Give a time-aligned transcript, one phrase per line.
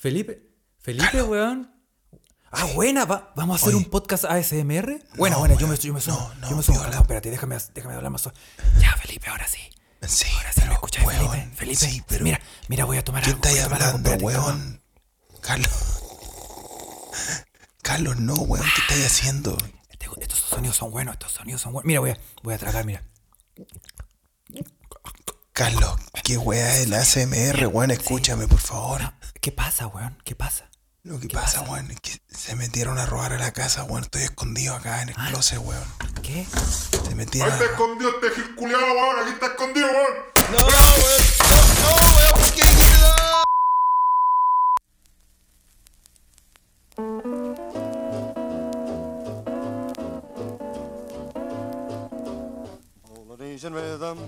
[0.00, 0.42] Felipe,
[0.78, 1.70] Felipe, weón.
[2.50, 3.84] Ah, buena, va- vamos a hacer Oye.
[3.84, 4.98] un podcast ASMR.
[5.14, 6.00] Buena, No, buena, yo me, yo me.
[6.06, 6.80] No, no, yo me viola.
[6.84, 8.38] Calma, espérate, déjame, déjame hablar más suave.
[8.80, 9.58] Ya, Felipe, ahora sí.
[10.08, 11.54] Sí, Ahora sí, ¿me escuchas, weón, Felipe?
[11.56, 13.42] Felipe, sí, pero mira, mira, voy a tomar ¿Qué algo.
[13.42, 14.56] voy estáis a tomar algo, hablando, espérate, calma.
[14.56, 14.82] weón?
[15.42, 16.02] Carlos.
[17.82, 19.56] Carlos, no, weón, ¿qué estáis haciendo?
[19.90, 21.86] Este- estos sonidos son buenos, estos sonidos son buenos.
[21.86, 23.02] Mira, voy a, voy a tragar, mira.
[25.52, 25.94] Carlos,
[26.24, 29.02] qué weá es el ASMR, weón, escúchame, por favor.
[29.40, 30.18] ¿Qué pasa, weón?
[30.22, 30.68] ¿Qué pasa?
[31.02, 34.02] Lo que pasa, weón, es que se metieron a robar a la casa, weón.
[34.02, 35.82] Estoy escondido acá en el closet, weón.
[36.22, 36.46] ¿Qué?
[37.08, 39.18] Se metieron Ahí está escondido este gil culiao, weón.
[39.20, 40.12] Aquí está escondido, weón.
[40.52, 41.22] No, no, weón.
[41.48, 43.40] No, no, weón, ¿por qué dijiste no?
[53.26, 54.18] Polynesian rhythm.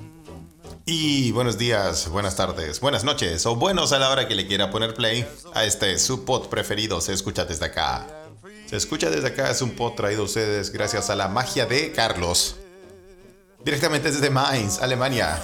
[0.84, 4.72] Y buenos días, buenas tardes, buenas noches o buenos a la hora que le quiera
[4.72, 5.24] poner play
[5.54, 7.00] a este su pod preferido.
[7.00, 8.04] Se escucha desde acá.
[8.66, 11.92] Se escucha desde acá es un pod traído a ustedes gracias a la magia de
[11.92, 12.56] Carlos.
[13.64, 15.40] Directamente desde Mainz, Alemania.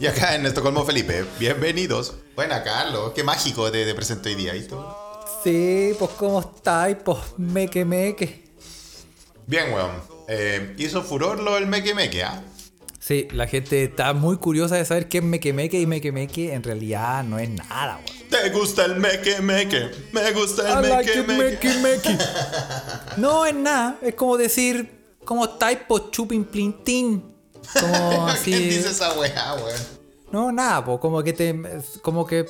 [0.00, 1.24] Y acá en Estocolmo, Felipe.
[1.38, 2.14] Bienvenidos.
[2.34, 3.12] Buena, Carlos.
[3.14, 4.56] Qué mágico te, te presento hoy día.
[4.56, 4.84] ¿Y tú?
[5.44, 6.96] Sí, pues ¿cómo estáis?
[7.04, 8.44] Pues meque meque.
[9.46, 9.92] Bien, weón.
[10.26, 12.42] Eh, hizo furor lo del meque meque, ¿ah?
[13.06, 16.52] Sí, la gente está muy curiosa de saber qué es meque meque y meque meque
[16.52, 18.28] en realidad no es nada, weón.
[18.28, 19.92] ¿Te gusta el meque meque?
[20.10, 21.12] Me gusta el I like.
[23.16, 25.78] No es nada, es como decir, ¿cómo estáis?
[25.86, 27.32] Pues chupin plintín.
[27.80, 28.50] Como así.
[28.50, 29.95] ¿Quién dice esa weá, weón?
[30.36, 31.58] No, nada, pues como que te.
[32.02, 32.44] Como que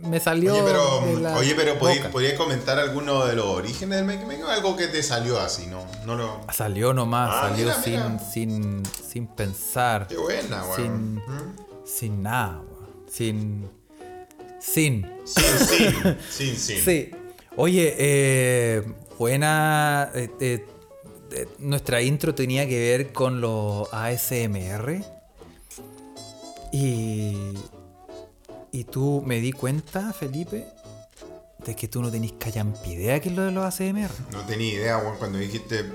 [0.00, 0.54] me salió.
[0.54, 2.10] Oye, pero, oye, pero ¿podí- boca.
[2.10, 5.66] ¿podías comentar alguno de los orígenes del Make o algo que te salió así?
[5.66, 6.40] No, no lo.
[6.50, 8.18] Salió nomás, Ah, salió mira, sin, mira.
[8.18, 10.06] sin, sin pensar.
[10.08, 11.22] Qué buena, weón.
[11.84, 13.04] Sin, sin nada, weón.
[13.10, 13.68] Sin.
[14.58, 15.06] Sin.
[15.26, 16.78] Sin, sin, sin, sin.
[16.82, 17.10] Sí.
[17.56, 18.82] Oye, eh,
[19.18, 20.10] buena.
[20.14, 20.66] eh, eh,
[21.32, 25.04] eh, nuestra intro tenía que ver con los ASMR.
[26.74, 27.54] Y.
[28.72, 30.66] Y tú me di cuenta, Felipe,
[31.64, 34.10] de que tú no tenés callampidea que es lo de los ASMR.
[34.32, 35.92] No tenía idea, weón, cuando dijiste.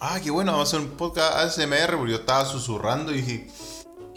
[0.00, 3.48] Ah, qué bueno, vamos a hacer un podcast ASMR, porque yo estaba susurrando y dije.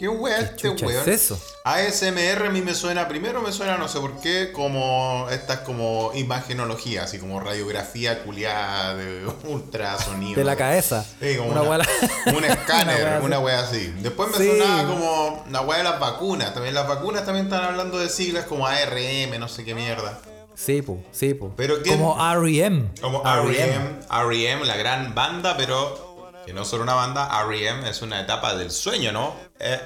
[0.00, 1.02] ¿Qué weá este weón?
[1.02, 1.38] es eso?
[1.62, 6.10] ASMR a mí me suena, primero me suena, no sé por qué, como estas como
[6.14, 10.38] imagenología, así como radiografía culiada de ultrasonido.
[10.38, 11.04] De la cabeza.
[11.20, 11.86] Sí, como Una una,
[12.34, 13.44] un escáner, una así.
[13.44, 13.94] wea así.
[13.98, 14.48] Después me Sí.
[14.58, 16.54] sonaba como la wea de las vacunas.
[16.54, 20.18] También las vacunas también están hablando de siglas como ARM, no sé qué mierda.
[20.54, 21.52] Sí, po, sí, po.
[21.56, 22.88] Pero ¿quién- Como REM.
[23.00, 26.09] Como REM, REM, la gran banda, pero
[26.46, 29.34] que no solo una banda, REM es una etapa del sueño, ¿no?
[29.58, 29.78] Eh,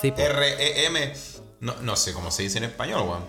[0.00, 0.16] Sí, po.
[0.18, 1.12] REM,
[1.60, 3.24] no, no sé cómo se dice en español, weón.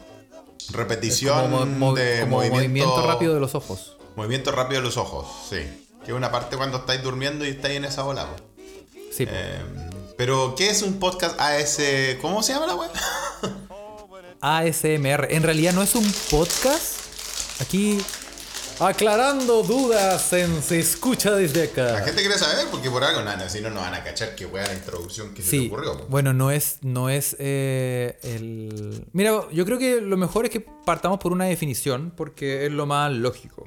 [0.72, 3.98] Repetición Como, de como movimiento, movimiento rápido de los ojos.
[4.16, 5.88] Movimiento rápido de los ojos, sí.
[6.04, 8.42] Que es una parte cuando estáis durmiendo y estáis en esa bola, weón.
[9.12, 9.32] Sí, po.
[9.36, 9.62] Eh,
[10.18, 11.80] pero, ¿qué es un podcast AS?
[12.22, 12.92] ¿Cómo se llama la web?
[14.42, 15.28] ASMR.
[15.32, 17.00] En realidad no es un podcast.
[17.62, 18.00] Aquí
[18.80, 22.06] aclarando dudas en Se escucha desde La acá.
[22.06, 24.66] gente quiere saber porque por algo, nada, si no, no van a cachar qué wea
[24.68, 25.98] la introducción que se te ocurrió.
[25.98, 26.06] po.
[26.08, 29.06] bueno, no es, no es eh, el...
[29.14, 32.86] Mira, yo creo que lo mejor es que partamos por una definición porque es lo
[32.86, 33.66] más lógico.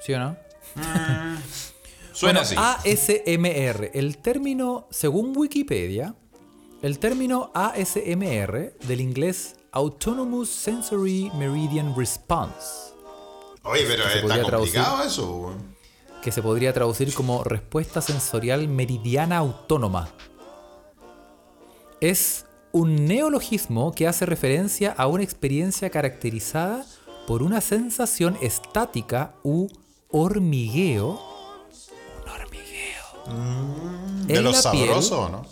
[0.00, 0.36] ¿Sí o no?
[2.12, 3.10] Suena Bueno, ah, así.
[3.26, 3.90] ASMR.
[3.94, 6.14] El término, según Wikipedia,
[6.82, 12.92] el término ASMR del inglés Autonomous Sensory Meridian Response,
[13.64, 15.54] Oye, pero se está complicado eso,
[16.22, 20.08] que se podría traducir como respuesta sensorial meridiana autónoma.
[22.00, 26.84] Es un neologismo que hace referencia a una experiencia caracterizada
[27.26, 29.68] por una sensación estática u
[30.10, 31.20] hormigueo.
[32.22, 34.26] Un hormigueo.
[34.26, 34.62] De en lo piel.
[34.62, 35.46] sabroso, ¿no?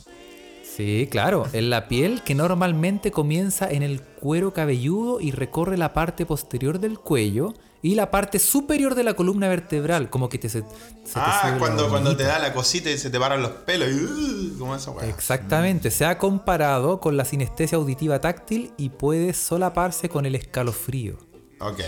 [0.62, 5.92] Sí, claro, en la piel que normalmente comienza en el cuero cabelludo y recorre la
[5.92, 10.48] parte posterior del cuello y la parte superior de la columna vertebral, como que te
[10.48, 10.70] se, se te
[11.16, 13.88] Ah, la cuando, cuando te da la cosita y se te paran los pelos.
[13.90, 15.08] Y, uh, ¿Cómo esa weá?
[15.08, 21.18] Exactamente, se ha comparado con la sinestesia auditiva táctil y puede solaparse con el escalofrío.
[21.60, 21.80] Ok.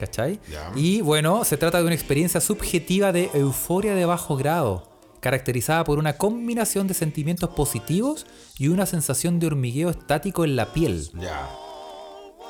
[0.00, 0.40] ¿Cachai?
[0.50, 0.72] Ya.
[0.74, 4.90] Y bueno, se trata de una experiencia subjetiva de euforia de bajo grado,
[5.20, 8.26] caracterizada por una combinación de sentimientos positivos
[8.58, 11.10] y una sensación de hormigueo estático en la piel.
[11.14, 11.48] Ya.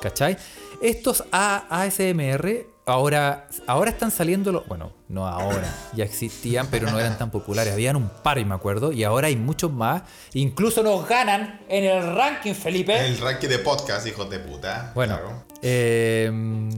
[0.03, 0.35] ¿Cachai?
[0.81, 4.67] Estos ASMR ahora, ahora están saliendo los.
[4.67, 7.71] Bueno, no ahora, ya existían, pero no eran tan populares.
[7.71, 10.01] Habían un par, y me acuerdo, y ahora hay muchos más.
[10.33, 12.99] Incluso nos ganan en el ranking, Felipe.
[13.05, 14.91] El ranking de podcast, hijos de puta.
[14.93, 15.43] Bueno, Claro.
[15.61, 16.29] eh,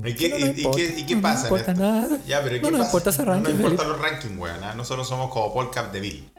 [0.06, 1.40] ¿Y qué, no y- nos y qué- importa, y qué no nos pasa?
[1.48, 1.84] en importa esto?
[1.84, 2.18] nada.
[2.28, 2.88] Ya, pero ¿qué no nos pasa?
[2.90, 3.44] importa ese No ranking.
[3.44, 3.98] nos importan Felipe.
[4.04, 4.64] los rankings, weón.
[4.64, 4.74] ¿ah?
[4.76, 6.30] Nosotros somos como podcast de Bill.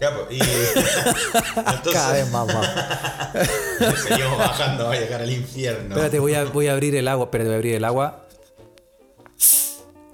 [0.00, 0.40] Ya, pues, y.
[1.56, 2.68] Entonces, Cada vez más, más.
[4.08, 5.88] seguimos bajando, va a llegar al infierno.
[5.88, 7.24] Espérate, voy a, voy a abrir el agua.
[7.24, 8.24] Espérate, voy a abrir el agua.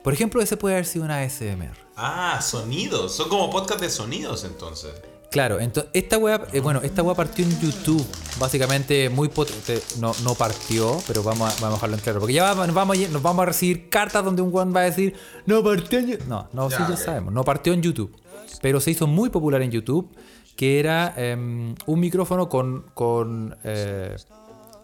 [0.02, 1.76] Por ejemplo, ese puede haber sido una ASMR.
[1.96, 3.14] Ah, sonidos.
[3.14, 4.92] Son como podcast de sonidos, entonces.
[5.34, 8.06] Claro, entonces esta web, bueno, esta web partió en YouTube,
[8.38, 12.34] básicamente muy potente, no, no partió, pero vamos a, vamos a dejarlo en claro, porque
[12.34, 14.84] ya vamos, nos vamos, a, nos vamos a recibir cartas donde un weón va a
[14.84, 15.16] decir,
[15.46, 18.16] no partió en YouTube, no, no, Ya, sí ya sabemos, no partió en YouTube,
[18.60, 20.10] pero se hizo muy popular en YouTube,
[20.56, 24.16] que era em, un micrófono con, con eh,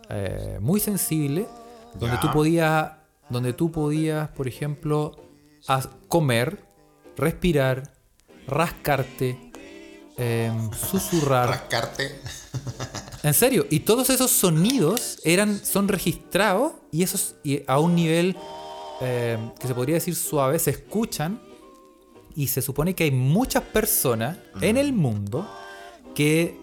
[0.08, 1.46] eh, muy sensible,
[1.98, 2.92] donde tú podías,
[3.28, 5.16] donde tú podías, por ejemplo,
[6.08, 6.64] comer,
[7.16, 7.92] respirar,
[8.46, 9.52] rascarte,
[10.16, 11.48] em, susurrar.
[11.48, 12.20] Rascarte.
[13.22, 18.36] En serio, y todos esos sonidos eran, son registrados y esos y a un nivel
[19.00, 21.40] em, que se podría decir suave, se escuchan
[22.40, 25.46] y se supone que hay muchas personas en el mundo
[26.14, 26.58] que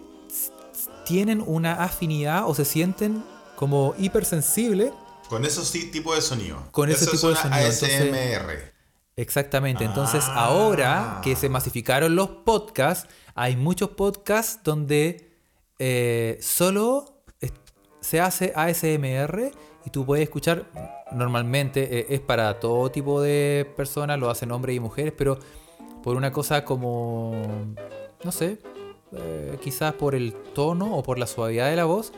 [1.05, 3.23] tienen una afinidad o se sienten
[3.55, 4.91] como hipersensibles
[5.29, 6.57] Con esos tipos de sonido.
[6.71, 8.73] Con ese Eso tipo de es una sonido, entonces- ASMR.
[9.17, 9.83] Exactamente.
[9.83, 10.45] Entonces, Ah.
[10.45, 15.27] ahora que se masificaron los podcasts, hay muchos podcasts donde
[15.79, 17.21] eh, solo
[17.99, 19.51] se hace ASMR
[19.85, 20.65] y tú puedes escuchar.
[21.11, 25.37] Normalmente eh, es para todo tipo de personas, lo hacen hombres y mujeres, pero
[26.07, 27.33] por una cosa como.
[28.23, 28.59] No sé.
[29.11, 32.13] eh, quizás por el tono o por la suavidad de la voz,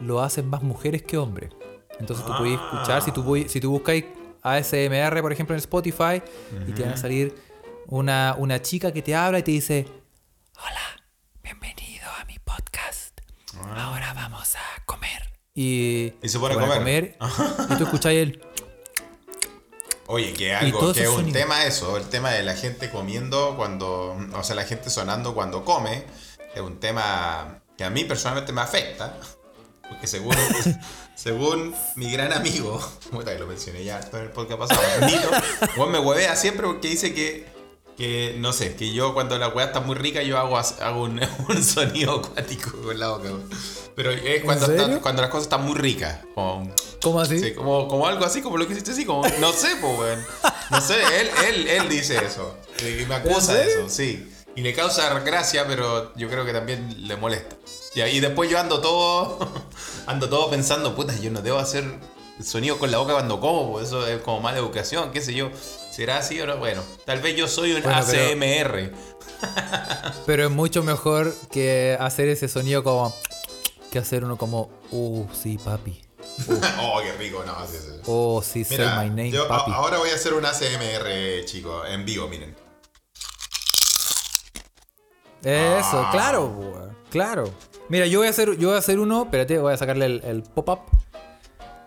[0.00, 1.50] lo hacen más mujeres que hombres.
[1.98, 4.04] Entonces tú puedes escuchar, si tú, voy- si tú buscáis
[4.42, 6.22] ASMR, por ejemplo, en Spotify,
[6.68, 7.34] y te van a salir
[7.88, 9.86] una, una chica que te habla y te dice,
[10.56, 11.02] hola,
[11.42, 13.18] bienvenido a mi podcast.
[13.74, 15.32] Ahora vamos a comer.
[15.52, 17.16] Y, Y se pone a van comer.
[17.70, 18.40] y tú escucháis el...
[20.12, 24.14] Oye, que algo, que es un tema eso, el tema de la gente comiendo cuando,
[24.34, 26.04] o sea, la gente sonando cuando come,
[26.54, 29.18] es un tema que a mí personalmente me afecta,
[29.88, 30.36] porque según,
[31.14, 32.78] según mi gran amigo,
[33.24, 35.30] que lo mencioné ya en el podcast pasado, Nito,
[35.78, 37.46] weón, me huevea siempre porque dice que,
[37.96, 41.20] que, no sé, que yo cuando la hueá está muy rica yo hago, hago un,
[41.48, 43.30] un sonido acuático con la boca,
[43.94, 46.72] pero es cuando, está- cuando las cosas están muy ricas, como...
[47.02, 47.38] ¿Cómo así?
[47.40, 50.24] Sí, como, como algo así, como lo que hiciste así, como, no sé, pues, weón.
[50.70, 52.56] No sé, él, él, él dice eso.
[52.80, 54.32] Y me acusa de eso, sí.
[54.54, 57.56] Y le causa gracia, pero yo creo que también le molesta.
[57.94, 59.38] Y después yo ando todo,
[60.06, 61.84] ando todo pensando, puta, yo no debo hacer
[62.44, 65.50] sonido con la boca cuando como, eso es como mala educación, qué sé yo.
[65.90, 66.56] ¿Será así o no?
[66.56, 68.92] Bueno, tal vez yo soy un Bueno, ACMR.
[70.26, 73.14] Pero es mucho mejor que hacer ese sonido como...
[73.90, 74.70] Que hacer uno como...
[74.90, 76.00] Uh, sí, papi.
[76.80, 78.00] oh, qué rico, no, sí, sí.
[78.06, 79.70] Oh, sí, say Mira, my name, yo papi.
[79.72, 82.56] ahora voy a hacer un ACMR, chicos, en vivo, miren.
[85.42, 86.08] Eso, Ah.
[86.12, 87.52] claro, claro.
[87.88, 90.22] Mira, yo voy a hacer, yo voy a hacer uno, espérate, voy a sacarle el,
[90.24, 90.80] el pop-up.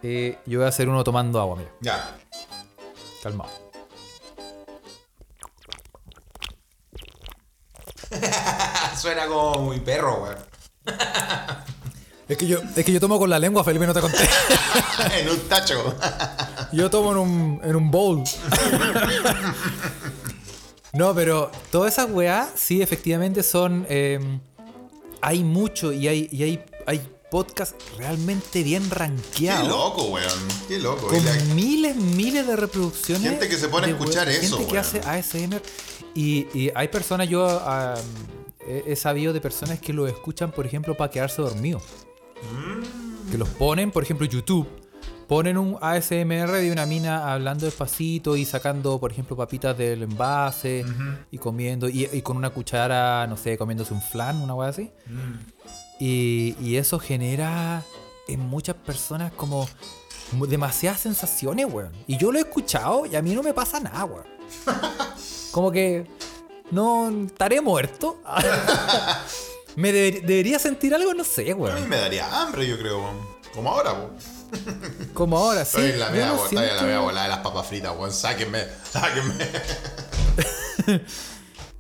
[0.07, 2.15] Eh, yo voy a hacer uno tomando agua, mira, Ya.
[3.23, 3.49] calmado.
[8.97, 10.37] Suena como muy perro, weón.
[12.27, 14.17] Es que yo, es que yo tomo con la lengua, Felipe, no te conté.
[15.19, 15.95] en un tacho.
[16.71, 18.24] Yo tomo en un, en un bowl.
[20.93, 23.85] no, pero todas esas weas, sí, efectivamente son.
[23.89, 24.19] eh,
[25.21, 29.68] hay mucho y hay, y hay, hay podcasts realmente bien Qué rankeados.
[29.68, 30.39] loco, weón.
[30.70, 31.08] Qué loco.
[31.08, 33.30] Con la- miles, miles de reproducciones.
[33.30, 34.86] Gente que se pone a escuchar we- eso, Gente que weón.
[34.86, 35.62] hace ASMR.
[36.13, 37.46] Y, y hay personas, yo
[38.65, 41.80] he, he sabido de personas que lo escuchan, por ejemplo, para quedarse dormido.
[41.80, 43.32] Mm.
[43.32, 44.65] Que los ponen, por ejemplo, YouTube.
[45.27, 50.86] Ponen un ASMR de una mina hablando despacito y sacando, por ejemplo, papitas del envase
[51.32, 54.92] y comiendo, y, y con una cuchara, no sé, comiéndose un flan, una cosa así.
[55.08, 55.56] Mm.
[55.99, 57.83] Y, y eso genera
[58.27, 59.67] en muchas personas como
[60.47, 61.91] demasiadas sensaciones, weón.
[62.07, 64.25] Y yo lo he escuchado y a mí no me pasa nada, weón.
[65.51, 66.05] Como que
[66.71, 68.19] no estaré muerto.
[69.75, 71.87] me deber- debería sentir algo, no sé, A mí weón.
[71.89, 73.17] me daría hambre, yo creo, weón.
[73.53, 74.11] Como ahora, weón.
[75.13, 75.77] Como ahora, sí.
[75.77, 76.55] Estoy en la media, no weón.
[76.55, 78.11] La volada de las papas fritas, weón.
[78.11, 79.49] Sáquenme, sáquenme.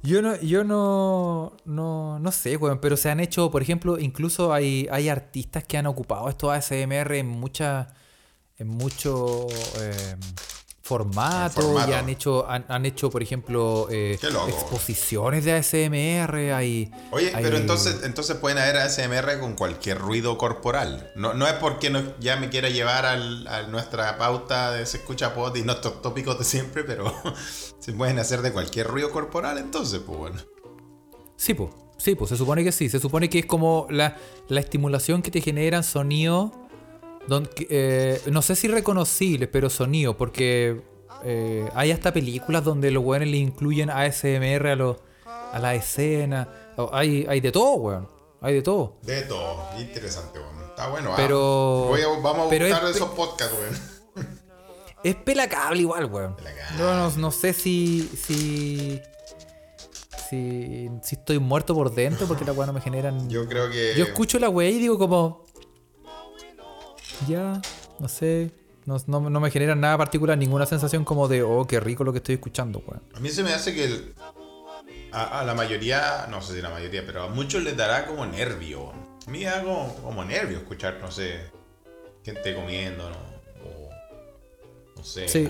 [0.05, 4.53] Yo no, yo no, no, no sé, weón, pero se han hecho, por ejemplo, incluso
[4.53, 7.87] hay, hay artistas que han ocupado estos ASMR en muchas,
[8.57, 9.45] en muchos
[9.79, 10.15] eh,
[10.81, 11.89] formato, formato.
[11.89, 16.53] y han hecho, han, han hecho, por ejemplo, eh, exposiciones de ASMR.
[16.53, 21.11] Hay, Oye, hay- pero entonces, entonces pueden haber ASMR con cualquier ruido corporal.
[21.15, 24.97] No, no es porque no- ya me quiera llevar al- a nuestra pauta de se
[24.97, 27.11] escucha pod y nuestros tópicos de siempre, pero
[27.85, 30.37] se pueden hacer de cualquier ruido corporal, entonces, pues bueno.
[31.35, 31.69] Sí, pues.
[31.97, 32.89] Sí, pues se supone que sí.
[32.89, 34.17] Se supone que es como la,
[34.49, 35.83] la estimulación que te generan
[37.27, 40.17] don- que, eh, no sé si reconocibles, pero sonido.
[40.17, 40.81] Porque
[41.23, 44.97] eh, hay hasta películas donde los weones le incluyen ASMR a, los
[45.53, 46.49] a la escena.
[46.91, 48.09] Hay, hay de todo, weón.
[48.41, 48.95] Hay de todo.
[49.03, 50.65] De todo, interesante, weón.
[50.69, 51.15] Está bueno, ah.
[51.15, 53.94] Pero- Voy a- vamos a pero buscar es- esos podcasts, weón.
[55.05, 56.35] Es pelacable igual, weón.
[56.35, 56.77] Pelacable.
[56.79, 58.99] Yo no, no sé si, si.
[60.29, 60.89] Si.
[61.03, 63.29] Si estoy muerto por dentro porque las weas no me generan.
[63.29, 63.93] Yo creo que.
[63.95, 65.45] Yo escucho la wea y digo como.
[67.27, 67.61] Ya,
[67.99, 68.51] no sé.
[68.85, 72.11] No, no- no me genera nada particular, ninguna sensación como de, oh, qué rico lo
[72.11, 73.01] que estoy escuchando, weón.
[73.15, 74.13] A mí se me hace que el-
[75.11, 78.25] a, a la mayoría, no sé si la mayoría, pero a muchos les dará como
[78.25, 78.91] nervio.
[79.27, 81.39] A mí me da como, como nervio escuchar, no sé,
[82.23, 83.34] gente comiendo, ¿no?
[84.99, 85.27] O, sé.
[85.27, 85.49] Sí.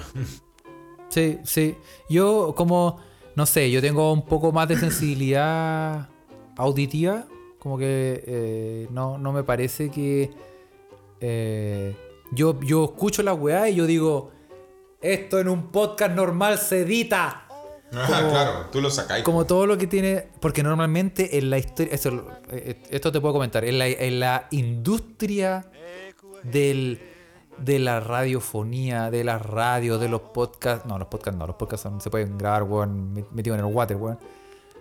[1.09, 1.75] Sí, sí.
[2.09, 2.99] Yo como,
[3.35, 6.09] no sé, yo tengo un poco más de sensibilidad
[6.57, 7.25] auditiva.
[7.59, 10.31] Como que eh, no, no me parece que...
[11.21, 11.95] eh,
[12.31, 14.31] yo, yo escucho la weá y yo digo,
[15.01, 17.41] esto en un podcast normal se edita.
[17.97, 19.23] Ah, claro, tú lo sacáis.
[19.23, 20.27] Como todo lo que tiene.
[20.41, 21.93] Porque normalmente en la historia.
[21.93, 23.63] Esto, eh, esto te puedo comentar.
[23.63, 25.69] En la, en la industria
[26.43, 26.99] del,
[27.57, 30.85] de la radiofonía, de la radio, de los podcasts.
[30.85, 31.47] No, los podcasts no.
[31.47, 34.19] Los podcasts se pueden grabar, weón, metido en el water, weón.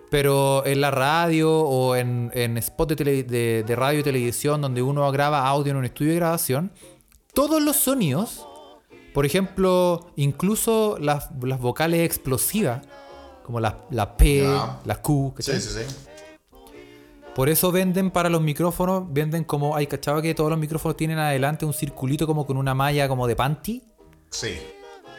[0.09, 4.61] Pero en la radio o en, en spot de, tele- de- de radio y televisión
[4.61, 6.71] donde uno graba audio en un estudio de grabación,
[7.33, 8.47] todos los sonidos,
[9.13, 12.81] por ejemplo, incluso las, las vocales explosivas,
[13.43, 14.43] como la, la P,
[14.85, 15.59] la Q, ¿cachai?
[15.59, 15.95] Sí, sí, sí.
[17.35, 21.19] Por eso venden para los micrófonos, venden como, hay cachado que todos los micrófonos tienen
[21.19, 23.83] adelante un circulito como con una malla como de panty.
[24.29, 24.57] Sí.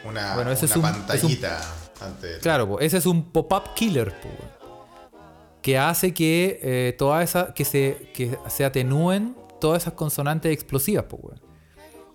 [0.03, 1.59] Una, Bueno, ese una es un- pantallita
[2.01, 2.39] antes.
[2.39, 4.57] Claro, po, ese es un pop-up killer, weón.
[5.61, 11.05] que hace que eh, todas esas, que se, que se atenúen todas esas consonantes explosivas,
[11.05, 11.41] po, weón.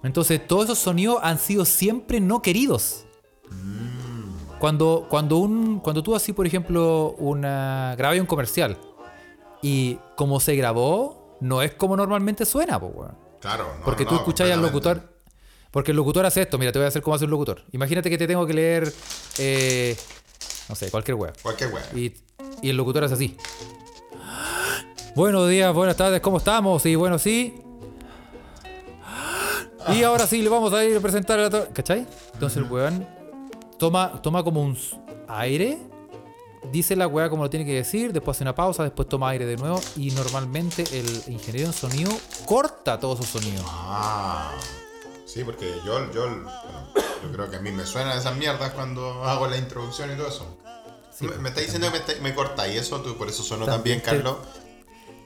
[0.02, 3.04] Entonces, todos esos sonidos han sido siempre no queridos.
[4.58, 8.76] Cuando, cuando, un, cuando tú así, por ejemplo, una grabas un comercial
[9.62, 13.16] y como se grabó, no es como normalmente suena, weón.
[13.40, 15.10] Claro, no, Porque no, tú escuchas al locutor.
[15.70, 16.58] Porque el locutor hace esto.
[16.58, 17.64] Mira, te voy a hacer como hace un locutor.
[17.72, 18.92] Imagínate que te tengo que leer.
[19.38, 19.96] eh,
[20.68, 21.32] no sé, cualquier web.
[21.42, 21.82] Cualquier weá.
[21.94, 22.14] Y,
[22.60, 23.36] y el locutor hace así.
[25.14, 26.84] Buenos días, buenas tardes, ¿cómo estamos?
[26.86, 27.54] Y bueno, sí.
[29.88, 31.66] Y ahora sí, le vamos a ir a presentar a la...
[31.68, 32.06] ¿Cachai?
[32.34, 33.06] Entonces el weón
[33.78, 34.78] toma, toma como un
[35.28, 35.78] aire,
[36.70, 39.46] dice la weá como lo tiene que decir, después hace una pausa, después toma aire
[39.46, 42.12] de nuevo y normalmente el ingeniero en sonido
[42.46, 43.64] corta todos esos sonidos.
[43.68, 44.52] Ah.
[45.26, 46.26] Sí, porque yo, yo,
[47.22, 50.28] yo creo que a mí me suenan esas mierdas cuando hago la introducción y todo
[50.28, 50.58] eso.
[51.10, 53.42] Sí, me, me está diciendo que me, está- me corta y eso, tú por eso
[53.42, 54.36] sonó También también, te- Carlos.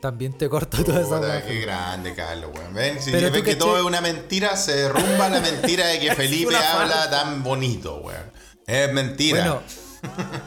[0.01, 2.75] También te corta toda esa Puta, qué grande, Carlos, weón.
[2.75, 6.15] Ven, si ven que cachai- todo es una mentira, se derrumba la mentira de que
[6.15, 8.31] Felipe habla tan bonito, weón.
[8.67, 9.39] Es mentira.
[9.41, 9.63] Bueno,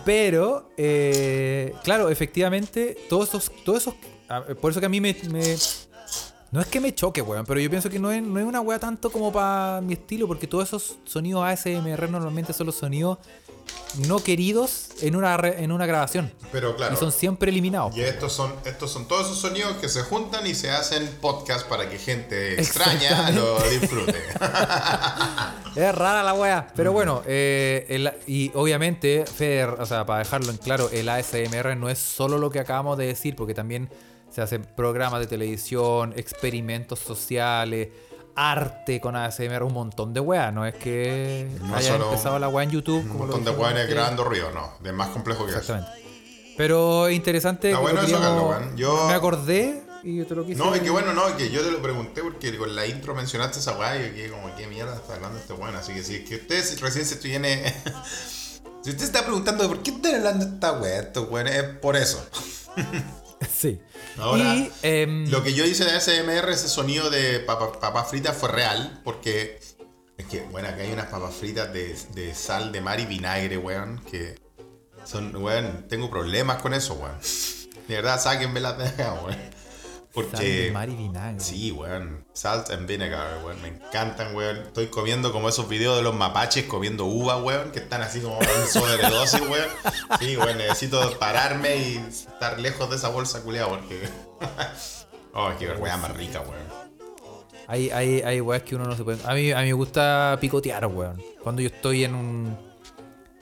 [0.05, 3.93] pero, eh, claro, efectivamente, todos esos, todos esos,
[4.61, 5.55] por eso que a mí me, me-
[6.51, 8.61] no es que me choque, weón, pero yo pienso que no es, no es una
[8.61, 13.19] weá tanto como para mi estilo, porque todos esos sonidos ASMR normalmente son los sonidos
[14.07, 16.93] no queridos en una, re- en una grabación Pero claro.
[16.93, 17.95] y son siempre eliminados.
[17.97, 21.67] Y estos son, estos son todos esos sonidos que se juntan y se hacen podcast
[21.67, 24.15] para que gente extraña lo disfrute.
[25.75, 26.67] Es rara la wea.
[26.75, 31.75] Pero bueno, eh, el- y obviamente, Feder, o sea, para dejarlo en claro, el ASMR
[31.77, 33.89] no es solo lo que acabamos de decir, porque también
[34.31, 37.89] se hacen programas de televisión, experimentos sociales,
[38.35, 40.53] arte con ASMR, un montón de weas.
[40.53, 43.01] No es que No haya empezado la wea en YouTube.
[43.01, 43.89] Un como montón de antes.
[43.89, 44.73] grabando ruido, no.
[44.81, 45.59] De más complejo que eso.
[45.59, 45.99] Exactamente.
[46.57, 47.69] Pero es interesante.
[47.69, 48.75] Que bueno eso, Carlos, weón.
[48.77, 50.57] Yo- Me acordé y yo te lo quise.
[50.57, 53.15] No, es que bueno, no, es que yo te lo pregunté porque con la intro
[53.15, 55.75] mencionaste esa weá y yo quedé como, ¿qué mierda está hablando este weón?
[55.75, 57.63] Así que si es que usted recién se tiene.
[58.83, 62.25] si usted está preguntando por qué está hablando esta weá, estos weones, es por eso.
[63.53, 63.79] Sí.
[64.17, 68.35] Ahora, y, em, Lo que yo hice de ASMR, ese sonido de papa- papas fritas
[68.35, 69.59] fue real, porque
[70.17, 73.57] es que, bueno, acá hay unas papas fritas de, de sal de mar y vinagre,
[73.57, 74.35] weón, que
[75.05, 77.17] son, weón, tengo problemas con eso, weón.
[77.87, 79.03] De verdad, sáquenme las de
[80.15, 80.31] weón.
[80.31, 80.71] Sal de Porque.
[80.73, 81.39] mar y vinagre.
[81.39, 82.25] Sí, weón.
[82.33, 83.61] Salt and vinegar, weón.
[83.61, 84.57] Me encantan, weón.
[84.57, 87.71] Estoy comiendo como esos videos de los mapaches comiendo uva, weón.
[87.71, 89.69] Que están así como en sobredosis, weón.
[90.19, 90.57] Sí, weón.
[90.57, 94.09] Necesito pararme y estar lejos de esa bolsa culiada porque.
[95.33, 96.79] oh, qué weón más rica, weón.
[97.67, 99.19] Hay, hay, hay weas que uno no se puede.
[99.25, 101.21] A mí, a mí me gusta picotear, weón.
[101.43, 102.69] Cuando yo estoy en un.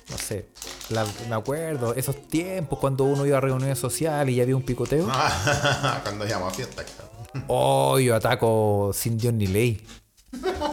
[0.09, 0.49] No sé.
[0.89, 5.07] La- me acuerdo, esos tiempos cuando uno iba a reuniones sociales y había un picoteo.
[6.03, 7.45] Cuando llamo a fiesta, cabrón.
[7.47, 9.85] Oh, yo ataco sin Dios ni ley.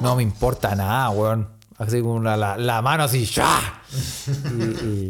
[0.00, 1.48] No me importa nada, weón.
[1.78, 3.82] Así como la, la, la mano así, ¡ya!
[4.26, 4.62] Y,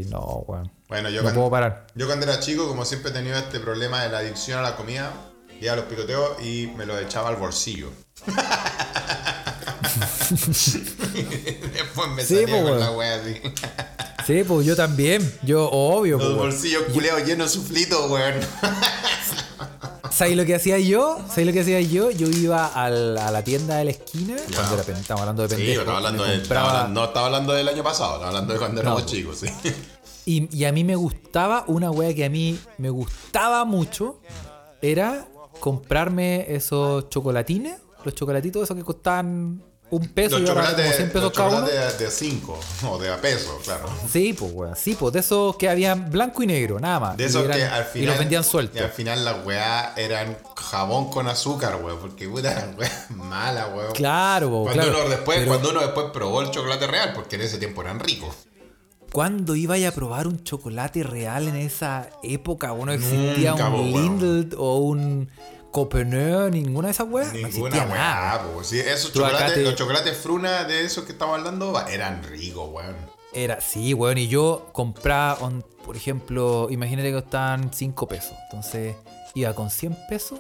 [0.03, 0.71] y no, weón.
[0.89, 1.87] Bueno, yo no cuando, puedo parar.
[1.95, 4.77] yo cuando era chico, como siempre he tenido este problema de la adicción a la
[4.77, 5.13] comida,
[5.61, 7.91] iba a los picoteos y me lo echaba al bolsillo.
[10.35, 13.41] Después me salía po, con la wea así.
[14.27, 15.21] Sí, pues yo también.
[15.43, 18.35] Yo, obvio, Los pues, bolsillos culeados llenos de suflito, weón.
[20.11, 21.19] ¿Sabes lo que hacía yo?
[21.29, 22.11] ¿Sabes lo que hacía yo?
[22.11, 24.37] Yo iba al- a la tienda de la esquina.
[24.55, 25.81] Cuando era pen- estamos hablando de Sí, pendejo.
[25.81, 28.53] estaba hablando me de, compraba- estaba hablando- no estaba hablando del año pasado, estaba hablando
[28.53, 29.49] de cuando éramos No, chicos, sí.
[30.27, 34.21] Y, y a mí me gustaba, una wea que a mí me gustaba mucho,
[34.81, 35.27] era
[35.59, 40.87] comprarme esos chocolatines, los chocolatitos esos que costaban un peso Los y ahora como 100
[40.87, 41.67] chocolates, pesos los cada uno.
[41.99, 42.61] de 5
[42.91, 43.89] o de a peso, claro.
[44.11, 44.75] Sí, pues, weón.
[44.77, 47.17] Sí, pues, de esos que habían blanco y negro, nada más.
[47.17, 48.03] De Y esos eran- que al final.
[48.03, 48.81] Y los vendían Y sueltos.
[48.83, 51.99] al final las weá eran jabón con azúcar, weón.
[52.01, 53.93] Porque puta eran weá malas, weón.
[53.93, 54.99] Claro, po, Cuando, claro.
[55.01, 58.01] uno después, Pero cuando uno después probó el chocolate real, porque en ese tiempo eran
[58.01, 58.35] ricos.
[59.13, 62.73] ¿Cuándo iba a probar un chocolate real en esa época?
[62.73, 64.19] Bueno, existía Nunca, un weón.
[64.19, 65.31] Lindl o un
[65.79, 67.35] Copenhague, ninguna de esas weas.
[67.35, 68.63] No Ninguna weá, po.
[68.63, 72.95] Sí, esos chocolates, te- los chocolates fruna de esos que estamos hablando, eran ricos, weón.
[73.33, 78.35] Era, sí, weón, y yo compraba, on- por ejemplo, imagínate que costaban 5 pesos.
[78.45, 78.95] Entonces
[79.35, 80.39] iba con 100 pesos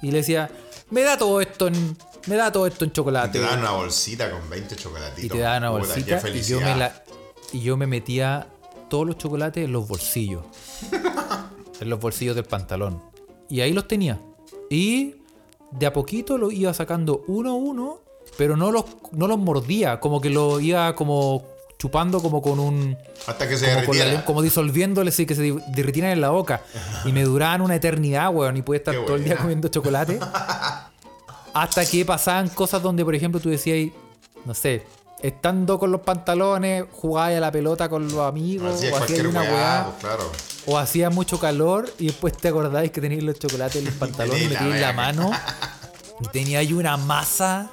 [0.00, 0.48] y le decía,
[0.90, 1.96] me da todo esto en,
[2.28, 3.40] me da todo esto en Y chocolate.
[3.40, 5.24] te dan una bolsita con 20 chocolatitos.
[5.24, 7.02] Y te daban una Puta, bolsita y yo, me la,
[7.52, 8.46] y yo me metía
[8.88, 10.44] todos los chocolates en los bolsillos.
[11.80, 13.10] en los bolsillos del pantalón.
[13.48, 14.20] Y ahí los tenía.
[14.70, 15.16] Y
[15.70, 18.00] de a poquito los iba sacando uno a uno,
[18.36, 21.44] pero no los, no los mordía, como que lo iba como
[21.78, 22.96] chupando como con un...
[23.26, 26.62] Hasta que se Como, la como disolviéndole, sí, que se derritieran en la boca.
[27.04, 28.56] Y me duraban una eternidad, weón.
[28.56, 30.20] Y pude estar Qué todo el día comiendo chocolate.
[31.52, 33.92] Hasta que pasaban cosas donde, por ejemplo, tú decías,
[34.44, 34.84] no sé,
[35.22, 39.52] estando con los pantalones, jugabas a la pelota con los amigos, o hacías una weá,
[39.52, 40.30] weá, pues, claro.
[40.66, 44.50] O hacía mucho calor y después te acordáis que tenías los chocolates en los pantalones,
[44.50, 45.30] la metías la mano.
[46.20, 47.70] Y tenía ahí una masa,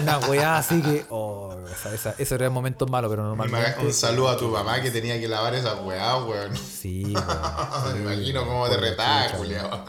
[0.00, 1.04] una weá así que.
[1.10, 3.74] Oh, esa, esa, esos eran momentos malos, pero normalmente.
[3.80, 6.56] Un saludo a tu mamá que tenía que lavar esa weá, weón.
[6.56, 7.94] Sí, weón.
[8.06, 9.84] Me imagino cómo te retaba, culiao.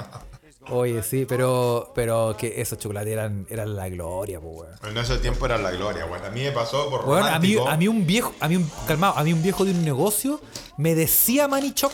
[0.69, 4.75] Oye, sí, pero, pero que esos chocolates eran, eran la gloria, pues, weón.
[4.91, 6.25] En ese tiempo era la gloria, weón.
[6.25, 8.69] A mí me pasó por Weón, a mí, a mí un viejo, a mí un,
[8.87, 10.41] calmado, a mí un viejo de un negocio
[10.77, 11.93] me decía Manichoc.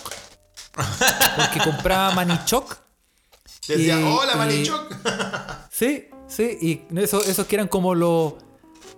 [1.36, 2.77] Porque compraba Manichoc.
[3.67, 4.95] Decía, y- hola, y- Manichoc.
[5.69, 8.33] Sí, sí, y esos, esos que eran como los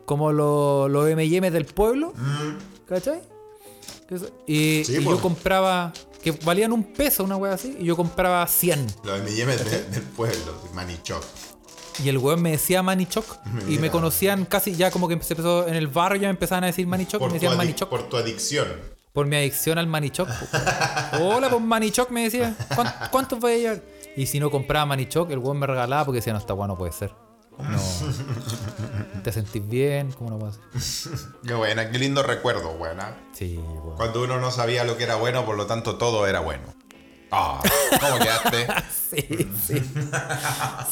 [0.05, 2.13] como los los M&M's del pueblo,
[2.87, 3.21] ¿cachai?
[4.09, 5.91] Eso- Y, Sí, y yo compraba,
[6.21, 8.85] que valían un peso, una wea así, y yo compraba 100.
[9.03, 11.23] Los M&M's de- del pueblo, Manichoc.
[12.03, 13.25] Y el weón me decía Manichoc,
[13.69, 16.63] y me conocían casi ya como que se empezó en el barrio, ya me empezaban
[16.65, 17.89] a decir Manichoc, Por me decían Manichoc.
[17.89, 18.67] por tu adicción.
[19.13, 20.27] Por mi adicción al manichoc.
[21.21, 22.53] Hola, pues manichoc me decía.
[22.75, 23.81] ¿Cuán- ¿Cuántos voy a llevar?
[24.17, 26.77] Y si no compraba manichoc, el weón me regalaba porque decía, no, está bueno, no
[26.77, 27.13] puede ser.
[27.57, 27.79] No.
[29.25, 30.11] ¿Te sentís bien?
[30.11, 31.11] ¿Cómo no ser?
[31.47, 33.17] Qué buena, qué lindo recuerdo, buena.
[33.31, 33.97] Sí, weón.
[33.97, 36.75] Cuando uno no sabía lo que era bueno, por lo tanto todo era bueno.
[37.31, 37.59] Ah,
[37.99, 38.67] ¿cómo quedaste?
[39.09, 39.81] Sí, sí.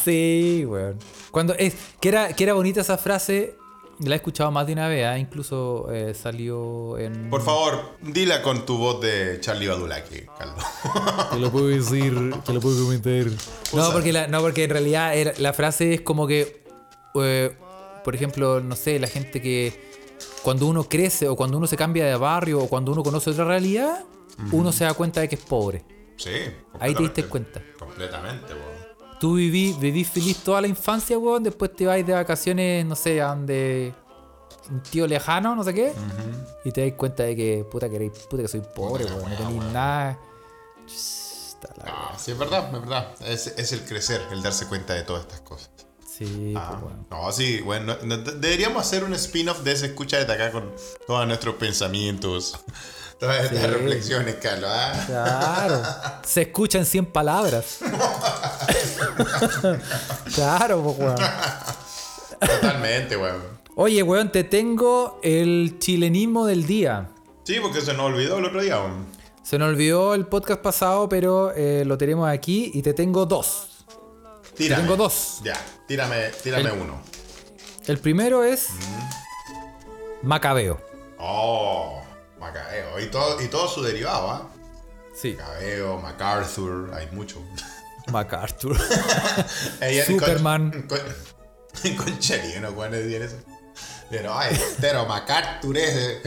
[0.04, 0.98] Sí, weón.
[1.30, 3.56] Cuando es, que era, que era bonita esa frase,
[4.00, 5.19] la he escuchado más de una vez, ¿ah?
[5.19, 7.30] incluso eh, salió en.
[7.30, 10.56] Por favor, dila con tu voz de Charlie Badulaki, Caldo.
[11.32, 13.28] Te lo puedo decir, te lo puedo comentar.
[13.74, 16.63] No, porque, la, no, porque en realidad la frase es como que,
[17.22, 17.58] eh,
[18.04, 19.92] por ejemplo, no sé, la gente que
[20.44, 23.46] cuando uno crece o cuando uno se cambia de barrio o cuando uno conoce otra
[23.46, 24.04] realidad,
[24.52, 25.84] uno se da cuenta de que es pobre.
[26.18, 26.32] Sí.
[26.80, 27.62] Ahí te diste cuenta.
[27.80, 28.94] Completamente, weón.
[29.20, 33.22] Tú viví, viví feliz toda la infancia, weón, después te vas de vacaciones, no sé,
[33.22, 33.94] a donde
[34.70, 35.94] un tío lejano, no sé qué,
[36.66, 39.38] y te das cuenta de que, puta que, eres- puta que soy pobre, weón, no
[39.38, 40.20] tenéis nada.
[41.78, 43.16] La Ah, sí, es verdad, es verdad.
[43.26, 45.70] Es, es el crecer, el darse cuenta de todas estas cosas.
[46.15, 47.08] Sí, Ah, pues, weón.
[47.10, 50.71] no, sí, bueno, no- deberíamos hacer un spin-off de ese escucha desde acá con
[51.08, 52.60] todos nuestros pensamientos,
[53.19, 53.65] todas estas Sí.
[53.67, 54.69] reflexiones, Carlos.
[54.71, 55.04] ¿ah?
[55.08, 55.82] Claro.
[56.23, 57.80] Se escuchan 100 palabras.
[60.36, 61.15] claro, pues, weón.
[62.39, 63.41] Totalmente, weón.
[63.76, 67.10] Oye, weón, te tengo el chilenismo del día.
[67.43, 69.06] Sí, porque se nos olvidó el otro día, weón.
[69.41, 73.69] Se nos olvidó el podcast pasado, pero eh, lo tenemos aquí y te tengo dos.
[74.56, 74.84] Tírame.
[74.84, 75.39] tengo dos.
[75.44, 77.02] Ya, tírame, tírame El- uno.
[77.86, 78.70] El primero es
[80.22, 80.80] Macabeo.
[81.20, 82.02] Oh,
[82.39, 83.00] Macabeo.
[83.00, 84.50] Y todo, y todo su derivado, ¿ah?
[85.16, 87.42] Sí, Macabeo, MacArthur, hay mucho.
[88.12, 88.78] MacArthur.
[90.08, 90.86] Superman.
[90.88, 91.00] Con,
[91.82, 92.74] con, con Cheli, ¿no?
[92.74, 93.38] ¿Cuándo decían eso?
[94.10, 96.20] Pero, ay, pero MacArthur es.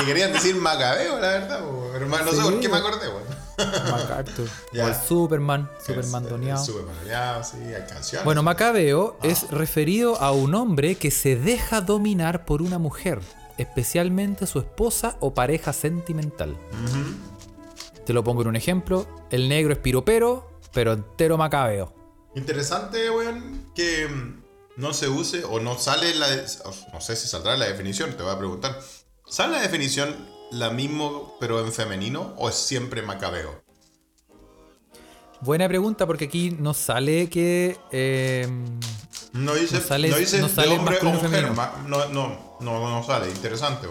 [0.00, 1.60] y querían decir Macabeo, la verdad,
[1.94, 2.24] hermano.
[2.24, 3.24] No sé por qué me acordé, weón.
[3.90, 4.48] MacArthur.
[4.72, 4.86] Ya.
[4.86, 5.70] O el Superman.
[5.84, 6.64] Superman doneado.
[6.64, 8.24] Superman sí, hay canciones.
[8.24, 13.20] Bueno, Macabeo es referido a un hombre que se deja dominar por una mujer,
[13.58, 16.56] especialmente su esposa o pareja sentimental.
[18.04, 19.06] Te lo pongo en un ejemplo.
[19.30, 21.94] El negro es piropero, pero entero Macabeo.
[22.34, 24.44] Interesante, weón, que mm,
[24.76, 26.26] no se use o no sale la.
[26.92, 28.78] No sé si saldrá la definición, te voy a preguntar.
[29.26, 30.14] ¿Sale la definición
[30.54, 33.62] la mismo pero en femenino o es siempre macabeo?
[35.40, 37.76] Buena pregunta porque aquí no sale que...
[37.92, 38.48] eh,
[39.32, 41.50] No dice, No sale- no dice no de sale hombre o mujer.
[41.86, 43.28] No, no, no, no sale.
[43.30, 43.88] Interesante,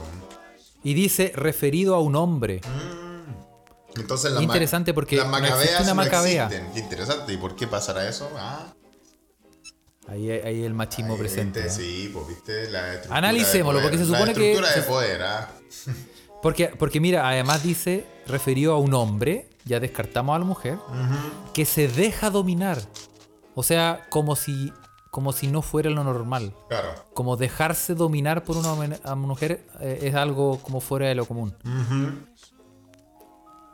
[0.86, 2.60] y dice referido a un hombre.
[3.96, 6.46] Entonces las ma- Interesante porque las macabeas una macabea.
[6.48, 6.74] existen.
[6.74, 7.34] Qué interesante.
[7.34, 8.30] ¿Y por qué pasará eso?
[8.36, 8.74] Ah,
[10.08, 11.70] Ahí, ahí el machismo ahí, presente.
[11.70, 13.92] Sí, pues viste la estructura Analicémoslo, de poder.
[13.92, 15.50] porque se supone la que- estructura de poder, ah.
[16.44, 20.78] Porque, porque mira, además dice referido a un hombre, ya descartamos a la mujer,
[21.54, 22.78] que se deja dominar.
[23.56, 24.72] O sea, como si,
[25.10, 26.54] como si no fuera lo normal.
[26.70, 26.90] Claro.
[27.14, 31.56] Como dejarse dominar por una mujer eh, es algo como fuera de lo común.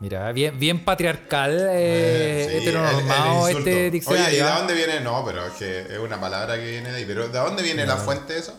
[0.02, 3.70] Mira, bien, bien patriarcal, eh, Sí, heteronormado el- el insulto.
[3.70, 4.46] este Oye, ¿y diccionario.
[4.46, 4.58] de ¿ah?
[4.60, 5.00] dónde viene?
[5.02, 7.06] No, pero es que es una palabra que viene de ahí.
[7.06, 8.54] Pero ¿de dónde viene la fuente de eso?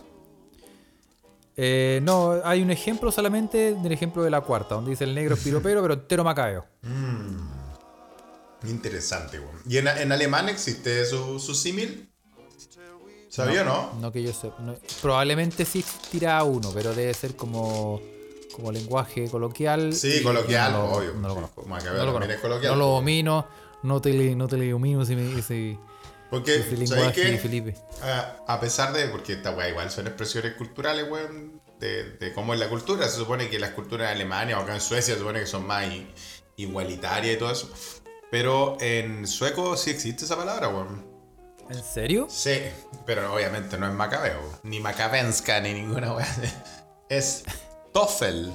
[1.62, 5.34] Eh, no, hay un ejemplo solamente del ejemplo de la cuarta, donde dice el negro
[5.34, 6.64] es piropero, pero entero macabeo.
[8.66, 9.56] Interesante, weón.
[9.66, 12.10] ¿Y en, en alemán existe su, su símil?
[13.28, 13.92] ¿Sabía o no?
[14.00, 14.50] No que yo sé.
[14.60, 18.00] no- probablemente sí existirá uno, pero debe ser como,
[18.54, 19.92] como lenguaje coloquial.
[19.94, 21.12] Sí, coloquial, no lo- obvio.
[21.14, 21.62] No lo conozco.
[21.64, 22.48] Macabeo No lo, también es conozco.
[22.48, 23.46] coloquial, No lo domino,
[23.82, 25.78] no te, no te le ilumino ese, ese,
[26.30, 27.38] Porque, ¿sabes qué?
[27.38, 27.74] Felipe.
[28.02, 32.54] Ah, a pesar de, porque esta weá igual son expresiones culturales, weón, de, de cómo
[32.54, 33.08] es la cultura.
[33.08, 35.66] Se supone que las culturas en Alemania o acá en Suecia se supone que son
[35.66, 35.86] más
[36.56, 37.68] igualitarias y todo eso.
[38.30, 41.04] Pero en sueco sí existe esa palabra, weón.
[41.68, 42.26] ¿En serio?
[42.28, 42.62] Sí,
[43.06, 46.26] pero obviamente no es macabeo, ni macabenska, ni ninguna weá.
[47.08, 47.44] Es
[47.92, 48.52] Toffel.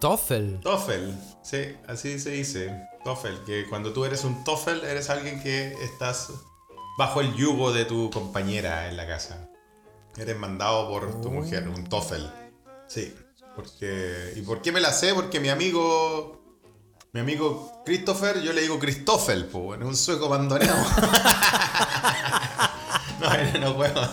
[0.00, 0.58] Toffel.
[0.60, 2.88] Toffel, sí, así se dice.
[3.04, 6.30] Toffel, que cuando tú eres un Toffel, eres alguien que estás
[6.96, 9.48] bajo el yugo de tu compañera en la casa.
[10.16, 12.30] Eres mandado por tu mujer, un Toffel.
[12.86, 13.14] Sí,
[13.56, 14.34] porque.
[14.36, 15.14] ¿Y por qué me la sé?
[15.14, 16.40] Porque mi amigo.
[17.12, 20.82] Mi amigo Christopher, yo le digo Christoffel, pues, bueno, un sueco mandoneado.
[23.20, 24.02] no, no puedo.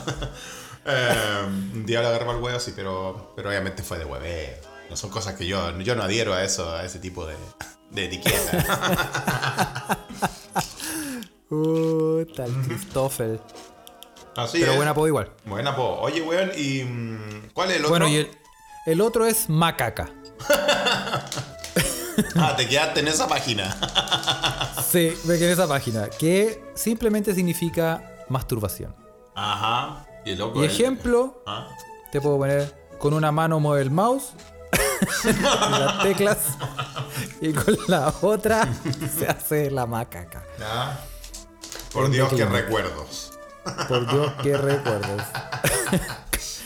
[0.92, 4.58] Eh, un día lo agarró al huevo, sí, pero, pero obviamente fue de hueveo.
[4.89, 7.36] No son cosas que yo, yo no adhiero a eso, a ese tipo de,
[7.91, 9.97] de etiqueta.
[11.52, 13.39] Uh, tal Christoffel.
[14.36, 14.78] Así Pero es.
[14.78, 15.32] buena apodo igual.
[15.45, 15.97] Buena po.
[15.99, 17.89] Oye, weón, ¿y mm, cuál es el otro?
[17.89, 18.32] Bueno, y el,
[18.86, 20.10] el otro es macaca.
[22.36, 23.75] Ah, te quedaste en esa página.
[24.89, 26.10] Sí, me quedé en esa página.
[26.10, 28.93] Que simplemente significa masturbación.
[29.36, 30.06] Ajá.
[30.25, 31.67] Y, el loco Y ejemplo, Ah.
[32.12, 34.34] te puedo poner con una mano mueve el mouse,
[35.79, 36.38] las teclas,
[37.41, 38.67] y con la otra
[39.17, 40.43] se hace la macaca.
[41.93, 43.31] Por Dios, qué recuerdos.
[43.88, 45.21] Por Dios, qué recuerdos.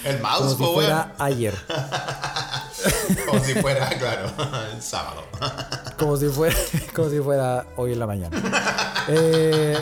[0.04, 0.74] El Como mouse, si po, weón.
[0.76, 1.56] fuera ayer.
[3.26, 4.30] Como si fuera, claro,
[4.74, 5.24] el sábado.
[5.98, 6.56] Como si fuera,
[6.94, 8.42] como si fuera hoy en la mañana.
[9.08, 9.80] Eh,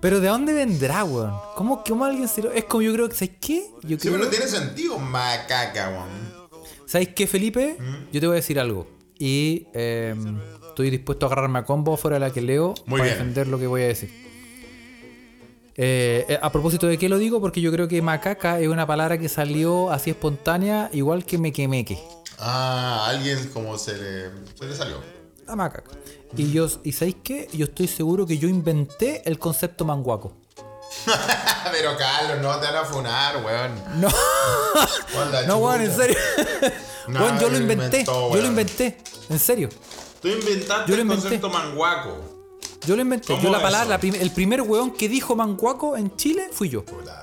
[0.00, 1.34] pero ¿de dónde vendrá, weón?
[1.56, 2.52] ¿Cómo, cómo alguien se lo.?
[2.52, 3.16] Es como yo creo que.
[3.16, 3.68] ¿Sabes qué?
[3.82, 4.12] Yo Sí, creo.
[4.18, 6.33] pero tiene sentido, macaca, weón.
[6.94, 7.76] ¿Sabes qué, Felipe?
[8.12, 8.86] Yo te voy a decir algo.
[9.18, 10.14] Y eh,
[10.68, 13.18] estoy dispuesto a agarrarme a combo fuera de la que leo Muy para bien.
[13.18, 14.10] defender lo que voy a decir.
[15.74, 18.86] Eh, eh, a propósito de qué lo digo, porque yo creo que macaca es una
[18.86, 21.98] palabra que salió así espontánea, igual que mequemeque.
[22.38, 24.98] Ah, alguien como se le, se le salió.
[25.48, 25.90] La macaca.
[26.36, 27.48] Y yo, ¿y sabéis qué?
[27.52, 30.36] Yo estoy seguro que yo inventé el concepto manguaco.
[31.72, 34.00] Pero Carlos, no te van a funar, weón.
[34.00, 34.08] No,
[35.46, 36.16] no, weón, en serio.
[37.08, 37.84] Weón, yo lo inventé.
[38.00, 38.98] inventó, yo lo inventé.
[39.28, 39.68] En serio.
[40.20, 41.22] Tú inventaste Yo lo el inventé.
[41.22, 42.18] concepto manguaco.
[42.86, 43.26] Yo lo inventé.
[43.28, 46.68] ¿Cómo Yo la palabra, la prim- el primer weón que dijo manguaco en Chile fui
[46.70, 46.84] yo.
[46.84, 47.20] Puta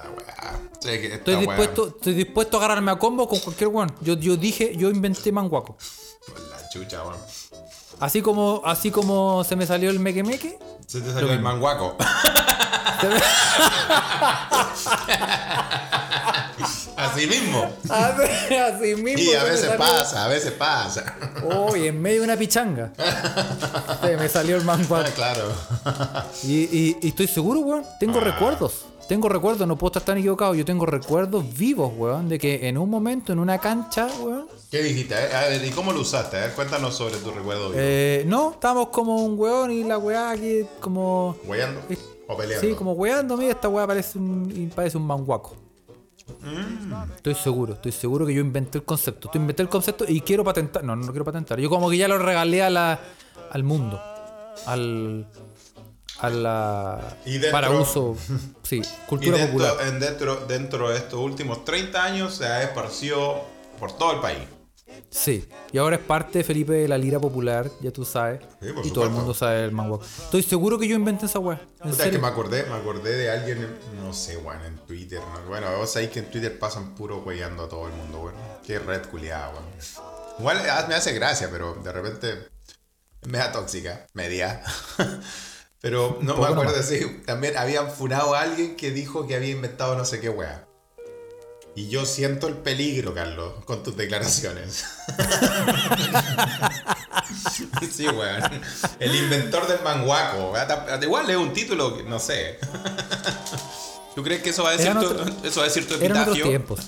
[0.84, 3.94] Estoy dispuesto, estoy dispuesto a agarrarme a combo con cualquier weón.
[4.02, 5.78] Yo, yo dije, yo inventé manguaco.
[6.28, 7.18] Por la chucha, weón.
[8.00, 10.58] Así como, así como se me salió el meque meque.
[10.92, 11.96] Se te salió el manguaco.
[16.96, 17.70] Así mismo.
[17.90, 19.20] Así mismo.
[19.22, 19.78] Y a veces salió.
[19.78, 21.16] pasa, a veces pasa.
[21.44, 22.92] Uy, en medio de una pichanga.
[24.02, 25.10] Se me salió el manguaco.
[25.16, 25.44] claro.
[26.44, 27.86] Y, y- y estoy seguro, weón.
[28.00, 28.24] Tengo Ah.
[28.24, 28.86] recuerdos.
[29.08, 30.54] Tengo recuerdos, no puedo estar tan equivocado.
[30.56, 34.48] Yo tengo recuerdos vivos, weón, de que en un momento, en una cancha, weón.
[34.70, 35.16] ¿Qué dijiste?
[35.16, 36.38] A ver, ¿y cómo lo usaste?
[36.38, 37.70] A ver, cuéntanos sobre tu recuerdo.
[37.72, 37.74] vivo.
[37.78, 41.38] eh, no, estábamos como un weón y la weá que como.
[41.46, 41.80] ¿Guayando?
[42.28, 42.68] ¿O peleando?
[42.68, 45.56] Sí, como weando, mira, esta weá parece un, y parece un manguaco.
[46.42, 46.94] Mm.
[47.16, 49.30] Estoy seguro, estoy seguro que yo inventé el concepto.
[49.30, 50.84] Tú inventé el concepto y quiero patentar.
[50.84, 51.60] No, no lo quiero patentar.
[51.60, 53.00] Yo como que ya lo regalé a la,
[53.52, 54.02] al mundo.
[54.66, 55.28] Al.
[56.20, 57.18] A la.
[57.26, 58.16] Y dentro- para uso.
[58.64, 59.88] Sí, Y cultura dentro, popular.
[59.88, 63.42] en dentro, dentro de estos últimos 30 años se ha esparcido
[63.80, 64.40] por todo el país.
[65.10, 65.48] Sí.
[65.72, 68.42] Y ahora es parte de Felipe de la Lira Popular, ya tú sabes.
[68.62, 69.10] Sí, y todo el supuesto.
[69.10, 70.04] mundo sabe el manguaco.
[70.04, 71.62] Estoy seguro que yo inventé esa weá.
[71.84, 73.68] En Puta, es que me acordé, me acordé de alguien,
[74.02, 75.20] no sé, weón, en Twitter.
[75.20, 75.50] ¿no?
[75.50, 78.36] Bueno, vos sabéis que en Twitter pasan puro weyando a todo el mundo, weón.
[78.66, 79.66] Qué red culiada, weón.
[80.40, 82.50] Igual ah, me hace gracia, pero de repente
[83.28, 84.64] me da tóxica, media.
[85.82, 86.86] pero no me acuerdo nomás.
[86.86, 90.68] si también habían funado a alguien que dijo que había inventado no sé qué weá.
[91.74, 94.84] Y yo siento el peligro, Carlos, con tus declaraciones.
[97.92, 98.44] sí, weón.
[99.00, 100.54] El inventor del manguaco.
[101.02, 102.60] Igual es un título, que no sé.
[104.16, 106.38] ¿Tú crees que eso va a decir, tu, eso va a decir tu Eran otros
[106.38, 106.50] epitafio?
[106.50, 106.80] tiempos.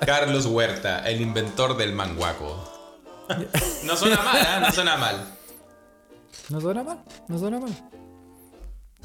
[0.06, 2.74] Carlos Huerta, el inventor del manguaco.
[3.84, 4.60] No suena mal, ¿eh?
[4.60, 5.38] No suena mal.
[6.48, 7.90] No suena mal, no suena mal.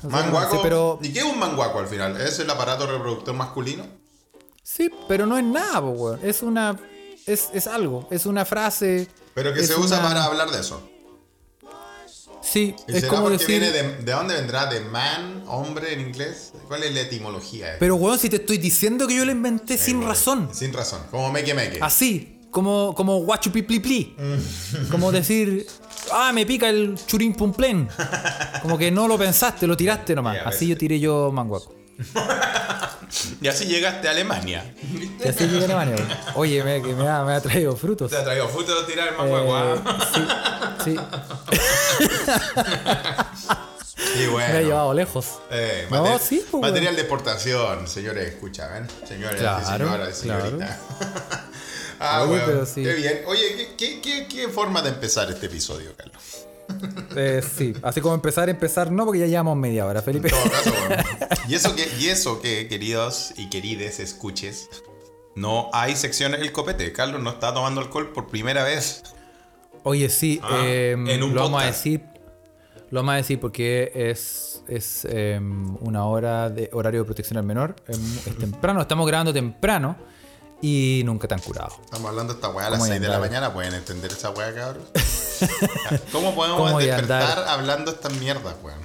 [0.03, 0.61] Suena mal, Manguaco.
[0.61, 2.19] pero, ¿Y qué es un manguaco al final?
[2.21, 3.85] ¿Es el aparato reproductor masculino?
[4.63, 6.19] sí, pero no es nada, weón.
[6.23, 6.79] Es una.
[7.25, 9.07] Es, es algo, es una frase.
[9.33, 10.89] Pero que se usa una- para hablar de eso.
[12.41, 13.47] Sí, ¿Y es será como decir.
[13.47, 14.65] viene de, de dónde vendrá?
[14.65, 16.51] ¿De man, hombre en inglés?
[16.67, 17.77] ¿Cuál es la etimología?
[17.79, 20.49] Pero, weón, si te estoy diciendo que yo lo inventé sin razón.
[20.53, 21.01] Sin razón.
[21.09, 21.79] Como meque meque.
[21.81, 24.15] Así, como, como guachupipli
[24.91, 25.65] Como decir,
[26.11, 27.87] ah, me pica el churín pumplén.
[28.61, 30.35] Como que no lo pensaste, lo tiraste nomás.
[30.37, 31.75] Ya, Así yo tiré yo manguaco.
[33.41, 34.73] Y así llegaste a Alemania.
[35.23, 35.95] Y así llegué a Alemania.
[36.35, 38.09] Oye, me, que me, ha, me ha traído frutos.
[38.09, 39.75] Te ha traído fruto tirar el manguaco.
[39.75, 40.77] Eh, ¿ah?
[40.83, 40.99] sí, sí,
[44.15, 44.53] Y bueno.
[44.53, 45.25] me ha llevado lejos.
[45.51, 48.87] Eh, No, mater- sí, pues, material de exportación, señores, escucha, ¿ven?
[49.07, 50.79] Señores y señoras, señorita.
[52.03, 52.83] ah, Oye, bueno, pero sí.
[52.83, 53.21] qué bien.
[53.25, 56.47] Oye, ¿qué, qué, qué, qué forma de empezar este episodio, Carlos?
[57.15, 60.29] Eh, sí, así como empezar, empezar, no, porque ya llevamos media hora, Felipe.
[60.29, 61.03] En todo caso, bueno.
[61.47, 64.69] Y eso que, y eso que, queridos y querides escuches,
[65.35, 66.91] no hay sección en el copete.
[66.91, 69.03] Carlos no está tomando alcohol por primera vez.
[69.83, 72.01] Oye, sí, Ah, eh, en un lo vamos a decir.
[72.89, 75.39] Lo vamos a decir porque es, es eh,
[75.81, 77.75] una hora de horario de protección al menor.
[77.87, 79.97] Es, es temprano, estamos grabando temprano
[80.65, 81.75] y nunca tan curado.
[81.83, 83.51] Estamos hablando de esta weá a las ¿Cómo 6 de la mañana.
[83.53, 84.83] ¿Pueden entender esa weá, cabrón?
[86.13, 87.47] ¿Cómo podemos ¿Cómo voy a despertar andar?
[87.49, 88.79] hablando estas mierdas, weón?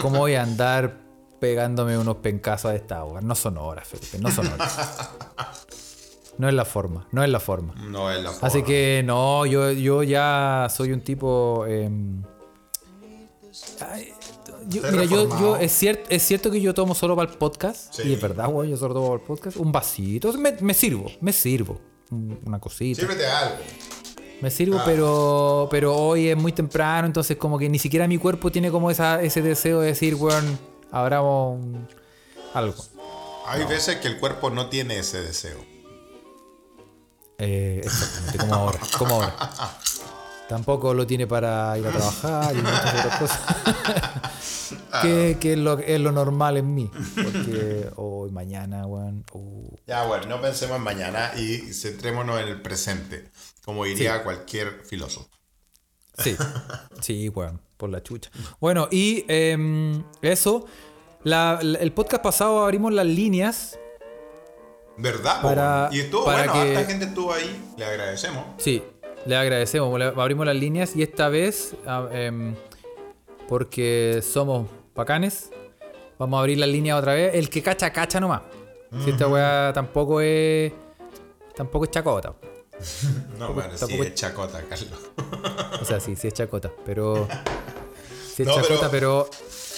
[0.00, 0.96] ¿Cómo voy a andar
[1.38, 3.20] pegándome unos pencazos a esta hora?
[3.20, 5.10] No son horas, Felipe, no son horas.
[6.38, 7.74] No es la forma, no es la forma.
[7.74, 8.46] No es la forma.
[8.46, 11.66] Así que no, yo, yo ya soy un tipo.
[11.66, 12.22] em,
[13.80, 14.12] ay,
[14.68, 17.92] yo- mira, yo, es, cierto, es cierto que yo tomo solo para el podcast.
[17.94, 18.02] Sí.
[18.08, 19.56] Y es verdad, güey, yo solo tomo para el podcast.
[19.56, 20.32] Un vasito.
[20.34, 21.80] Me, me sirvo, me sirvo.
[22.10, 23.00] Un- Una cosita.
[23.00, 23.56] Sírvete algo.
[24.40, 24.82] Me sirvo, Ah.
[24.86, 28.90] pero, pero hoy es muy temprano, entonces como que ni siquiera mi cuerpo tiene como
[28.90, 30.58] esa, ese deseo de decir, weón,
[30.92, 31.88] abramos un-
[32.54, 32.84] algo.
[33.46, 35.58] Hay veces que el cuerpo no tiene ese deseo.
[37.38, 39.36] Eh, exactamente, como ahora, como ahora.
[40.48, 43.40] Tampoco lo tiene para ir a trabajar y muchas otras cosas.
[45.02, 46.90] que que es, lo, es lo normal en mí.
[47.14, 49.24] Porque hoy, mañana, weón.
[49.86, 53.30] Ya, bueno, no pensemos en mañana y centrémonos en el presente,
[53.64, 55.28] como diría cualquier filósofo.
[56.16, 56.34] sí,
[57.02, 58.30] sí, weón, por la chucha.
[58.60, 60.64] Bueno, y em, eso.
[61.24, 63.78] la- la- el podcast pasado abrimos las líneas.
[64.96, 65.42] ¿Verdad?
[65.42, 68.44] Para- y estuvo para bueno, que- harta gente estuvo ahí, le agradecemos.
[68.58, 68.82] Sí,
[69.26, 69.98] le agradecemos.
[69.98, 72.54] le- abrimos las líneas y esta vez, ah, em,
[73.48, 75.50] porque somos bacanes,
[76.18, 77.34] vamos a abrir las líneas otra vez.
[77.34, 78.42] El que cacha, cacha nomás.
[79.04, 80.72] Si esta weá tampoco es.
[81.54, 82.34] Tampoco es chacota.
[83.38, 85.00] No, bueno, sí, tampoco- es chacota, Carlos.
[85.80, 86.70] O sea, sí, sí es chacota.
[86.86, 87.26] Pero.
[88.34, 89.28] Si es No, chacota, pero...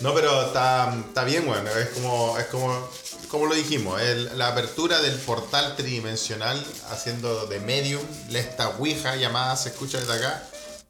[0.02, 1.66] No, pero está, está bien, weón.
[1.66, 2.88] Es como, es como,
[3.30, 8.02] como lo dijimos, el- la apertura del portal tridimensional haciendo de medium,
[8.34, 10.42] esta ouija llamada se escucha desde acá.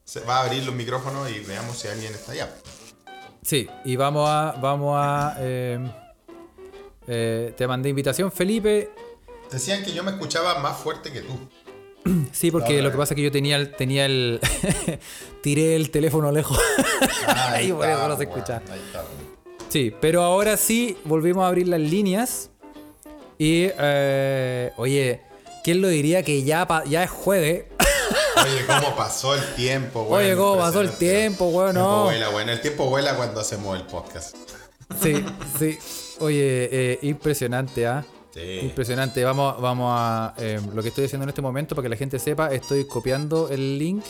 [0.04, 2.48] Se va a abrir los micrófonos y veamos si alguien está allá.
[3.42, 4.52] Sí, y vamos a...
[4.60, 5.78] Vamos a eh,
[7.06, 8.90] eh, te mandé invitación, Felipe.
[9.50, 11.38] Decían que yo me escuchaba más fuerte que tú.
[12.32, 13.76] Sí, porque lo que pasa es que yo tenía el...
[13.76, 14.40] Tenía el
[15.42, 16.58] tiré el teléfono lejos.
[17.26, 18.62] Ahí por eso no se escucha.
[18.70, 19.04] Ahí está.
[19.70, 22.50] Sí, pero ahora sí volvimos a abrir las líneas.
[23.38, 25.22] Y, eh, oye,
[25.64, 27.64] ¿quién lo diría que ya, ya es jueves?
[28.36, 30.22] Oye, cómo pasó el tiempo, weón.
[30.24, 32.04] Oye, cómo pasó el tiempo, weón, El tiempo no.
[32.04, 32.48] vuela, weón.
[32.48, 34.36] El tiempo vuela cuando hacemos el podcast.
[35.02, 35.24] Sí,
[35.58, 35.78] sí.
[36.20, 38.04] Oye, eh, impresionante, ¿ah?
[38.34, 38.60] Sí.
[38.62, 39.24] Impresionante.
[39.24, 40.34] Vamos, vamos a.
[40.38, 43.48] eh, lo que estoy haciendo en este momento, para que la gente sepa, estoy copiando
[43.50, 44.04] el link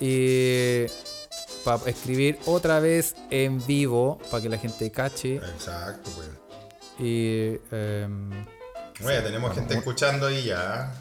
[0.00, 0.84] y.
[1.64, 5.36] Para escribir otra vez en vivo, para que la gente cache.
[5.36, 6.38] Exacto, weón.
[6.98, 7.58] Y.
[7.70, 8.30] em,
[9.04, 10.92] Oye, tenemos gente escuchando ahí ya.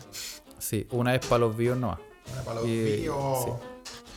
[0.59, 1.99] sí, una vez para los views nomás.
[2.33, 3.43] Una para los Y- vídeos.
[3.45, 3.51] sí.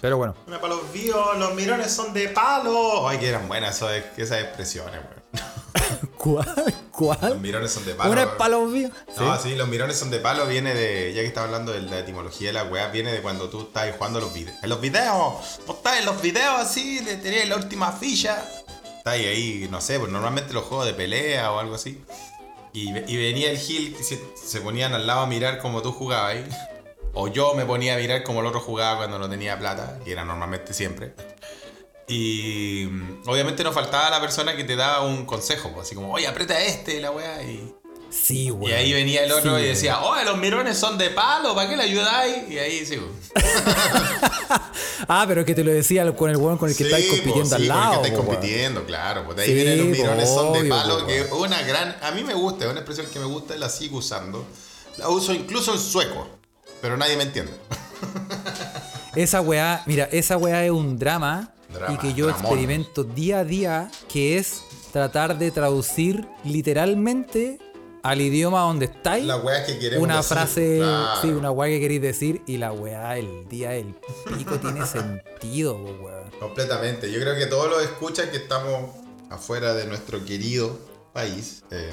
[0.00, 3.06] Pero bueno, Una para los vídeos, los mirones son de palo.
[3.08, 5.20] Ay, que eran buenas eso- esas expresiones, weón.
[6.16, 6.46] ¿cuál?
[6.56, 7.40] Los ¿Cuál?
[7.40, 8.10] mirones son de palo.
[8.10, 8.92] Una es los views.
[9.18, 11.98] No, sí, los mirones son de palo, viene de, ya que estaba hablando de la
[11.98, 14.56] etimología de la weá, viene de cuando tú estás jugando los videos.
[14.62, 18.42] En los videos, vos estás en los videos así, le tenés la última ficha.
[18.98, 22.02] Estás ahí, ahí, no sé, pues normalmente los juegos de pelea o algo así.
[22.72, 25.92] Y, ve- y venía el Gil, se, se ponían al lado a mirar como tú
[25.92, 26.48] jugabas ahí.
[27.12, 30.12] O yo me ponía a mirar como el otro jugaba cuando no tenía plata, que
[30.12, 31.12] era normalmente siempre.
[32.06, 36.12] Y mm, obviamente nos faltaba la persona que te daba un consejo, pues, así como,
[36.12, 37.74] oye, aprieta este, la weá, y...
[38.10, 38.72] Sí, güey.
[38.72, 41.70] Y ahí venía el otro Sí, y decía, oh, los mirones son de palo, ¿para
[41.70, 42.50] qué le ayudáis?
[42.50, 42.98] Y ahí sí.
[45.08, 47.50] Ah, pero que te lo decía con el weón con el que estáis Sí, compitiendo
[47.50, 48.02] po, al sí, con el lado.
[48.02, 49.24] que estáis compitiendo, claro.
[49.24, 51.62] Pues de ahí Sí, vienen los mirones son de obvio, palo, po, que es una
[51.62, 51.96] gran...
[52.02, 54.44] A mí me gusta, es una expresión que me gusta y la sigo usando.
[54.98, 56.28] La uso incluso en sueco,
[56.80, 57.52] pero nadie me entiende.
[59.14, 62.42] Esa weá, mira, esa weá es un drama, Drama, y que yo dramón.
[62.44, 64.62] experimento día a día, que es
[64.92, 67.58] tratar de traducir literalmente
[68.02, 71.20] al idioma donde estáis La weá que queremos una decir, frase, claro.
[71.20, 73.94] sí, una weá que queréis decir y la weá el día del
[74.38, 76.30] pico tiene sentido, weón.
[76.38, 77.10] Completamente.
[77.12, 78.90] Yo creo que todos los escuchan que estamos
[79.28, 80.78] afuera de nuestro querido
[81.12, 81.62] país.
[81.70, 81.92] eh,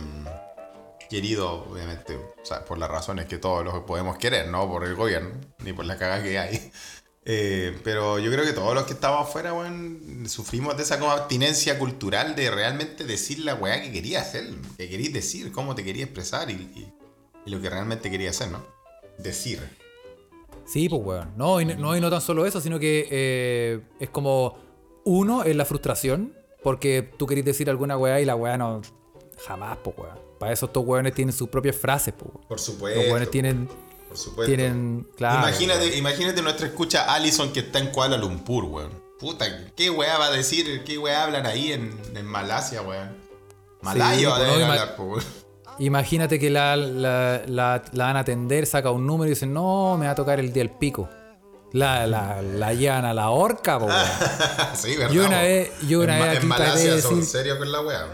[1.10, 4.96] querido, obviamente, o sea, por las razones que todos los podemos querer, no por el
[4.96, 6.72] gobierno, ni por la cagada que hay.
[7.30, 11.12] Eh, pero yo creo que todos los que estamos afuera, weón, sufrimos de esa como
[11.12, 14.46] abstinencia cultural de realmente decir la weá que querías hacer,
[14.78, 16.90] que querías decir, cómo te querías expresar y,
[17.46, 18.66] lo que realmente querías hacer, ¿no?
[19.18, 19.60] Decir.
[20.66, 21.34] Sí, pues weón.
[21.36, 24.58] No, y no, no tan solo eso, sino que eh, es como
[25.04, 28.82] uno es la frustración, porque tú querés decir alguna weá y la weá no.
[29.46, 30.27] Jamás, pues weón.
[30.40, 32.46] Para eso estos weones tienen sus propias frases, weón.
[32.48, 33.00] Por supuesto.
[33.02, 33.68] Los weones tienen.
[34.08, 34.46] Por supuesto.
[34.56, 35.08] Tienen.
[35.18, 35.40] Claro.
[35.48, 38.92] imagínate, imagínate nuestra escucha Allison que está en Kuala Lumpur, weón.
[39.20, 39.46] Puta,
[39.76, 40.84] ¿qué weá va a decir?
[40.86, 43.10] ¿Qué weá hablan ahí en, en Malasia, weón?
[43.84, 45.24] A pues, no, hablar, po, weón.
[45.80, 49.96] Imagínate que la, la, la- la van a atender, saca un número y dicen, no,
[49.98, 51.10] me va a tocar el día del pico.
[51.74, 54.08] La, la, la llevan a la horca, po, weón.
[54.76, 55.14] sí, ¿verdad?
[55.14, 55.44] Yo una po?
[55.44, 58.08] vez- yo una en, vez en Malasia son decir- serios con la weá.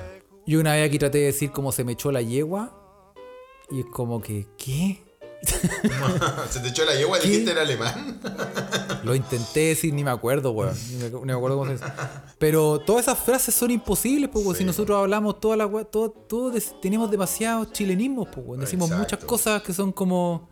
[0.45, 2.79] Yo una vez aquí traté de decir cómo se me echó la yegua.
[3.71, 5.01] Y es como que, ¿qué?
[6.49, 7.27] Se te echó la yegua, ¿Qué?
[7.27, 8.19] dijiste en alemán.
[9.03, 10.73] Lo intenté decir, ni me acuerdo, weón.
[10.91, 11.85] Ni me, ni me acuerdo cómo se dice.
[12.39, 14.55] Pero todas esas frases son imposibles, weón.
[14.55, 18.61] Si nosotros hablamos toda la todo, tenemos demasiados chilenismos, pues, weón.
[18.61, 19.03] Decimos Exacto.
[19.03, 20.49] muchas cosas que son como.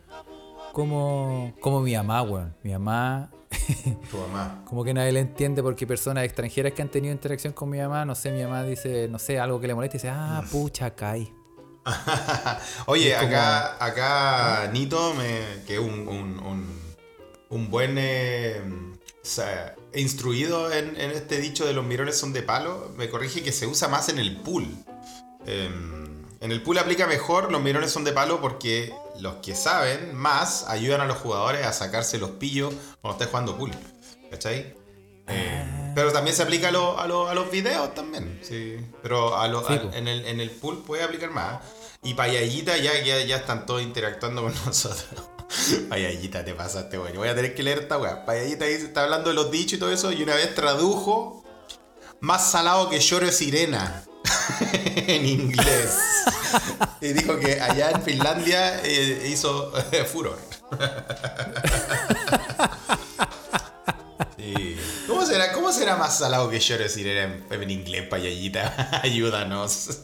[0.74, 1.54] Como.
[1.62, 2.56] Como mi mamá, weón.
[2.64, 3.32] Mi mamá.
[4.12, 4.63] Tu mamá.
[4.65, 8.06] Como que nadie le entiende porque personas extranjeras que han tenido interacción con mi mamá,
[8.06, 10.95] no sé, mi mamá dice, no sé, algo que le molesta y dice, ah, pucha,
[10.95, 11.34] caí.
[12.86, 16.80] Oye, como- acá, acá Nito, me, que es un, un, un,
[17.50, 22.43] un buen eh, o sea, instruido en, en este dicho de los mirones son de
[22.43, 24.67] palo, me corrige que se usa más en el pool.
[25.45, 30.15] Em, en el pool aplica mejor los mirones son de palo porque los que saben
[30.15, 33.72] más ayudan a los jugadores a sacarse los pillos cuando estés jugando pool.
[34.30, 34.76] ¿Cachai?
[35.28, 38.39] Eh, pero también se aplica a, lo- a lo- a los videos también.
[38.41, 38.78] Sí.
[39.03, 39.91] Pero a lo- Sí, a- po.
[39.93, 41.62] en, el, en el pool puede aplicar más.
[42.03, 45.05] Y Payallita ya, ya, ya están todos interactuando con nosotros.
[45.89, 47.16] Payallita, te pasaste, güey.
[47.16, 48.26] Voy a tener que leer esta weá.
[48.26, 50.12] Payallita dice- está hablando de los dichos y todo eso.
[50.12, 51.43] Y una vez tradujo
[52.20, 54.03] más salado que lloro sirena.
[55.07, 55.97] en inglés.
[57.01, 59.72] y dijo que allá en Finlandia eh, hizo
[60.12, 60.38] furor.
[64.38, 64.78] Sí.
[65.07, 68.99] ¿Cómo se será, ¿Cómo será más salado que yo decir en, en inglés, payallita?
[69.03, 69.72] Ayúdanos.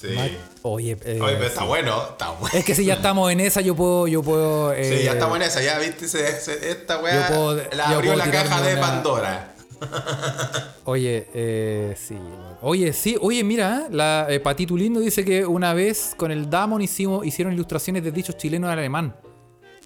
[0.00, 0.14] sí.
[0.62, 2.56] Oye, eh, Oye, pero está bueno, está bueno.
[2.58, 4.06] es que si ya estamos en esa, yo puedo.
[4.06, 7.30] Yo puedo Sí, eh, ya estamos en esa, ya viste, se- se- esta weá
[7.72, 9.52] la abrió la caja de una- Pandora.
[10.84, 12.16] Oye, eh, sí.
[12.62, 16.80] Oye, sí, oye, mira, la eh, Patito Lindo dice que una vez con el Damon
[16.82, 19.14] hicimos, hicieron ilustraciones de dichos chilenos al alemán.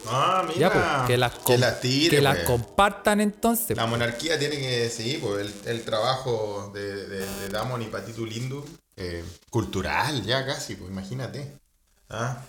[0.06, 0.58] Ah, mira.
[0.58, 2.46] Ya, pues, que las, que com- las tire, que las pues.
[2.46, 3.76] compartan entonces.
[3.76, 8.24] La monarquía tiene que seguir, pues el, el trabajo de, de, de Damon y Patito
[8.24, 8.64] Lindo,
[8.96, 11.52] eh, cultural ya casi, pues imagínate.
[12.08, 12.42] Ah,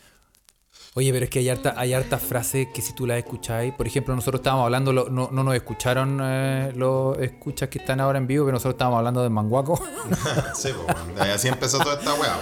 [0.94, 3.88] Oye, pero es que hay harta, hay hartas frases que si tú las escucháis, por
[3.88, 8.18] ejemplo, nosotros estábamos hablando, lo- no, no nos escucharon eh, los escuchas que están ahora
[8.18, 9.82] en vivo, pero nosotros estábamos hablando de Manguaco.
[10.54, 10.70] sí,
[11.16, 12.38] pues, así empezó toda esta weá.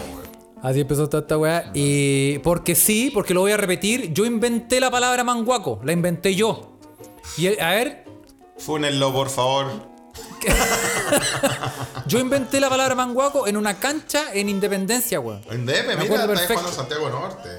[0.63, 1.69] Así empezó toda esta weá.
[1.75, 6.33] Y porque sí, porque lo voy a repetir, yo inventé la palabra manguaco, la inventé
[6.33, 6.79] yo.
[7.37, 8.05] Y el- a ver,
[8.57, 9.67] Fúnenlo, por favor.
[12.07, 15.41] yo inventé la palabra manguaco en una cancha en Independencia, weón.
[15.51, 16.53] Indepe, Me mira, perfecto.
[16.55, 17.49] jugando Santiago Norte.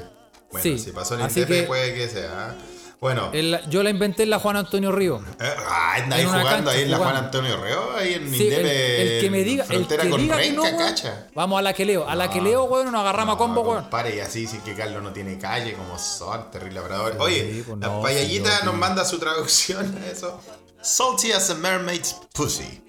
[0.50, 2.56] Bueno, Sí, si pasó en Indepe que- puede que sea.
[3.00, 5.22] Bueno, El- yo la inventé en la Juan Antonio Río.
[5.40, 7.16] eh, ah, en una jugando cancha ahí en la Juan.
[7.16, 9.16] Antonio Reo, ahí en Sí, el, Indepe.
[9.16, 11.26] el que me diga, el que con diga que no, Renca, cacha.
[11.34, 12.06] Vamos a la que leo.
[12.06, 13.88] A la que leo, weón, nos agarramos a combo, weón.
[13.88, 17.16] Pare y así, sin que Carlos no tiene calle, como son, terrible labrador.
[17.20, 20.38] Oye, pues la no, payallita nos manda su traducción a eso.
[20.82, 22.82] Salty as a mermaid's pussy.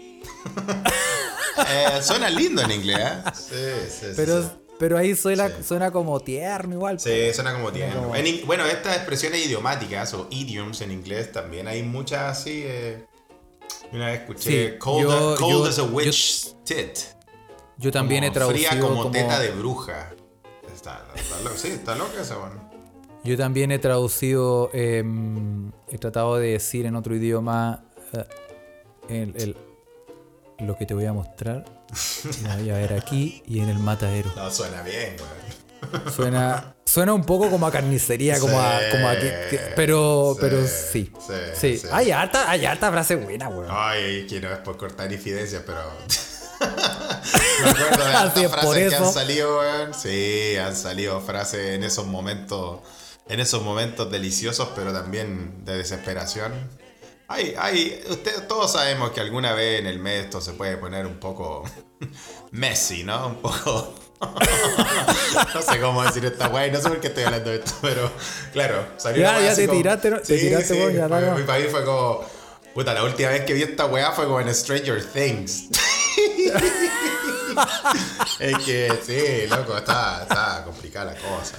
[1.68, 3.22] Eh, suena lindo en inglés, ¿eh?
[3.36, 4.50] Sí, sí, sí, Pero, sí.
[4.82, 5.54] Pero ahí suena, Sí.
[5.64, 7.00] suena como tierno igual.
[7.00, 8.02] Sí, suena como tierno.
[8.02, 12.64] como- En in- bueno, estas expresiones idiomáticas o idioms en inglés también hay muchas así.
[12.66, 13.06] eh,
[13.94, 16.98] una vez escuché Sí, cold, yo- cold yo- as a witch's tit.
[17.78, 20.10] Yo también he Como traducido Fría como, como- teta de bruja.
[20.74, 22.72] Está, está sí, está loca esa bueno.
[23.24, 25.04] Yo también he traducido, eh,
[25.90, 28.26] he tratado de decir en otro idioma eh,
[29.10, 29.58] el, el-
[30.66, 31.66] lo que te voy a mostrar.
[32.44, 34.32] La voy a ver aquí y en el matadero.
[34.36, 36.12] No, suena bien, güey.
[36.14, 40.40] Suena, suena un poco como a carnicería, como a, como a que- que- pero, sí,
[40.42, 41.12] pero sí.
[41.60, 41.88] sí, Sí.
[41.92, 43.68] Hay harta, hay harta frase buena, weón.
[43.70, 45.80] Ay, que no es por cortar infidencias, pero.
[46.62, 49.94] Me acuerdo de por frases que han salido, weón.
[49.94, 52.80] Sí, han salido frases en esos momentos.
[53.28, 56.52] En esos momentos deliciosos, pero también de desesperación.
[57.32, 61.06] Hay, hay, usted, todos sabemos que alguna vez en el mes esto se puede poner
[61.06, 61.64] un poco
[62.52, 63.28] messy, ¿no?
[63.28, 63.94] Un poco.
[65.56, 67.72] no sé cómo decir esta weá, y no sé por qué estoy hablando de esto,
[67.82, 68.12] pero
[68.54, 70.20] claro, salió Ya, ya te como- tiraste, ¿no?
[70.20, 71.38] Te tiraste, weón, ya, fue- no, no.
[71.38, 72.24] mi país fue como.
[72.74, 75.66] Puta, la última vez que vi esta weá fue como en Stranger Things.
[78.40, 81.58] es que sí, loco, está, está complicada la cosa.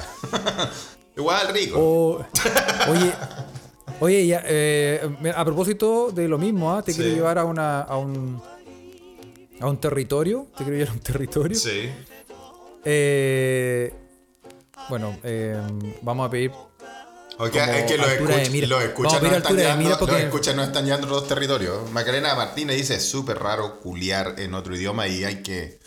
[1.16, 1.78] Igual rico.
[1.78, 2.26] O-
[2.90, 3.12] oye,
[4.02, 5.00] oye, ya, eh,
[5.34, 6.82] a propósito de lo mismo, ¿ah?
[6.82, 6.98] te Sí.
[7.00, 8.40] quiero llevar a una a un
[9.60, 11.56] a un territorio, te quiero llevar a un territorio.
[11.58, 11.90] Sí.
[12.84, 13.92] Eh,
[14.88, 15.56] bueno, eh,
[16.02, 16.50] vamos a pedir
[17.44, 17.96] es que
[18.66, 21.90] los, escuchas no están llegando, porque- los escuchas no están llegando los territorios.
[21.90, 25.80] Macarena Martínez dice es súper raro culiar en otro idioma y hay que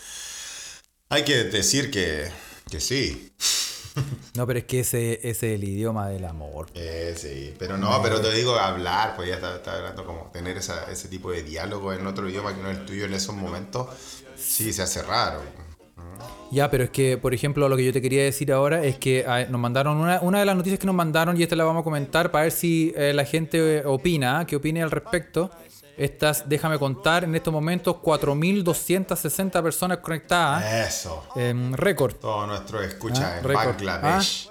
[1.08, 2.28] hay que decir que,
[2.70, 3.32] que sí.
[4.34, 6.66] No, pero es que ese, ese es el idioma del amor.
[6.74, 10.56] Eh, sí, pero no, pero te digo hablar, pues ya está, está hablando como tener
[10.56, 13.34] esa, ese tipo de diálogo en otro idioma que no es el tuyo en esos
[13.34, 13.88] momentos,
[14.36, 15.40] sí se hace raro.
[16.50, 19.24] Ya, pero es que, por ejemplo, lo que yo te quería decir ahora es que
[19.26, 21.80] ah, nos mandaron una, una de las noticias que nos mandaron, y esta la vamos
[21.80, 24.46] a comentar para ver si eh, la gente eh, opina, ¿ah?
[24.46, 25.50] que opine al respecto.
[25.96, 30.88] Estas, déjame contar, en estos momentos 4.260 personas conectadas.
[30.88, 31.24] Eso.
[31.36, 32.14] em, récord.
[32.16, 33.66] Todo nuestro escucha Ah, en récord.
[33.76, 34.50] Bangladesh.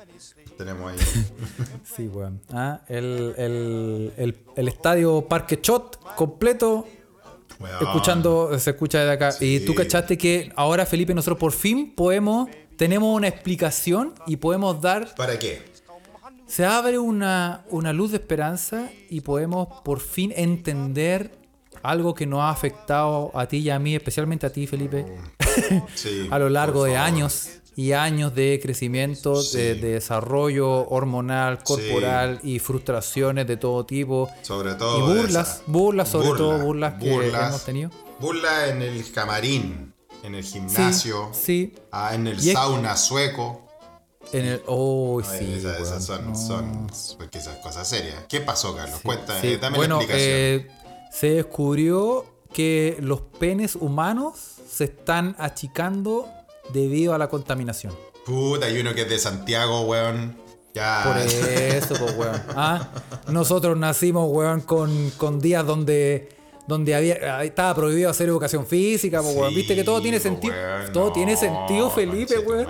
[0.57, 0.97] Tenemos ahí.
[1.95, 2.41] Sí, weón.
[2.51, 6.87] Ah, el, el- el- el estadio Parque Chot completo
[7.81, 9.35] escuchando, se escucha desde acá.
[9.39, 14.81] Y tú cachaste que ahora, Felipe, nosotros por fin podemos, tenemos una explicación y podemos
[14.81, 15.61] dar, ¿Para qué?
[16.47, 21.37] Se abre una, una luz de esperanza y podemos por fin entender
[21.83, 25.05] algo que nos ha afectado a ti y a mí, especialmente a ti, Felipe,
[25.95, 29.57] Sí, a lo largo de años y años de crecimiento, Sí.
[29.57, 34.29] de, de desarrollo hormonal, corporal y frustraciones de todo tipo.
[34.41, 34.97] Sobre todo.
[35.13, 37.47] Y burlas, burlas, sobre Burla, todo burlas que burlas.
[37.49, 37.91] hemos tenido.
[38.19, 39.93] Burla en el camarín,
[40.23, 41.73] en el Sí, gimnasio, sí.
[41.91, 43.64] ah, en el Y es- sauna sueco.
[44.34, 44.61] En el.
[44.67, 45.53] Oh, sí.
[45.57, 46.36] esas, son, no.
[46.36, 48.15] son porque esas cosas serias.
[48.28, 48.99] ¿Qué pasó, Carlos?
[49.03, 50.36] Cuenta, Sí, eh, dame bueno, la explicación.
[50.38, 50.67] eh,
[51.11, 54.38] se descubrió que los penes humanos
[54.69, 56.28] se están achicando
[56.73, 57.93] debido a la contaminación.
[58.26, 60.36] Puta, hay uno que es de Santiago, weón.
[60.73, 61.03] Ya.
[61.05, 62.41] Por eso, pues, weón.
[62.55, 62.89] ¿Ah?
[63.28, 66.30] Nosotros nacimos, weón, con, con días donde,
[66.67, 69.53] donde había, estaba prohibido hacer educación física, pues, weón.
[69.55, 70.53] Viste que todo tiene Sí, sentido.
[70.91, 72.67] todo no, tiene sentido, Felipe, weón.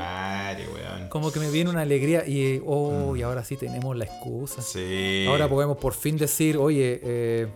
[1.16, 4.62] Como que me viene una alegría y, oh, y ahora sí tenemos la excusa.
[4.62, 5.26] Sí.
[5.30, 7.48] Ahora podemos por fin decir, oye, eh,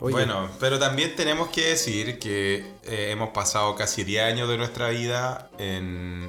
[0.00, 4.58] oye, Bueno, pero también tenemos que decir que eh, hemos pasado casi 10 años de
[4.58, 6.28] nuestra vida en...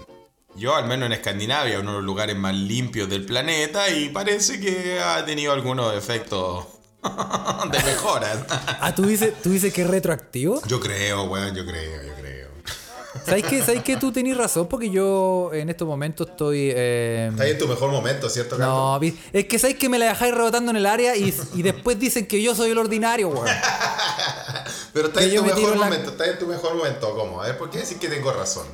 [0.55, 4.59] Yo, al menos en Escandinavia, uno de los lugares más limpios del planeta y parece
[4.59, 6.67] que ha tenido algunos efectos
[7.71, 8.45] de mejora.
[8.79, 10.61] ah, ¿tú dices, ¿tú dices que es retroactivo?
[10.67, 12.18] Yo creo, weón, yo creo, yo creo.
[13.25, 13.61] ¿Sabes qué?
[13.63, 13.97] ¿Sabes qué?
[13.97, 16.71] Tú tenés razón porque yo en estos momentos estoy...
[16.73, 19.01] eh, Estás en tu mejor momento, ¿cierto, Carlos?
[19.01, 21.99] No, es que sabéis que me la dejáis rebotando en el área y, y después
[21.99, 23.47] dicen que yo soy el ordinario, weón.
[24.93, 27.41] Pero estás que en tu mejor en la- momento, estás en tu mejor momento, ¿cómo?
[27.41, 28.65] A ver, ¿por qué decir que tengo razón?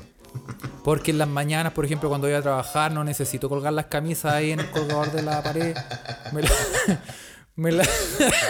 [0.83, 4.33] Porque en las mañanas, por ejemplo, cuando voy a trabajar, no necesito colgar las camisas
[4.33, 5.75] ahí en el colgador de la pared.
[6.31, 6.49] Me la-
[7.57, 7.87] me la-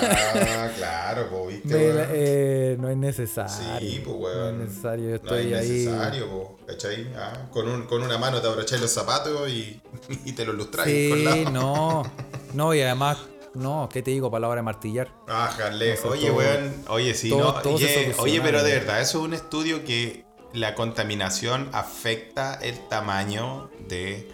[0.02, 2.08] Ah, claro, pues, viste, me la- weón.
[2.14, 3.80] eh, no es necesario.
[3.80, 4.58] Sí, pues, weón.
[4.58, 5.70] No es necesario, yo No estoy es ahí.
[5.70, 7.08] necesario, po, ¿cachai?
[7.16, 9.82] Ah, con, un- con una mano te abrocháis los zapatos y,
[10.26, 11.52] y te los lustráis con Sí, la...
[11.52, 12.04] no.
[12.54, 13.18] No, y además,
[13.54, 14.32] no, ¿qué te digo?
[14.32, 15.12] Para la hora de martillar.
[15.28, 15.54] Ah.
[15.60, 15.96] No Oye,
[16.28, 16.74] todo- weón.
[16.88, 17.62] Oye, sí, todo- no.
[17.62, 22.88] todo oye, oye, pero de verdad, eso es un estudio que la contaminación afecta el
[22.88, 24.32] tamaño de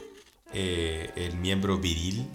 [0.54, 2.28] eh, el miembro viril.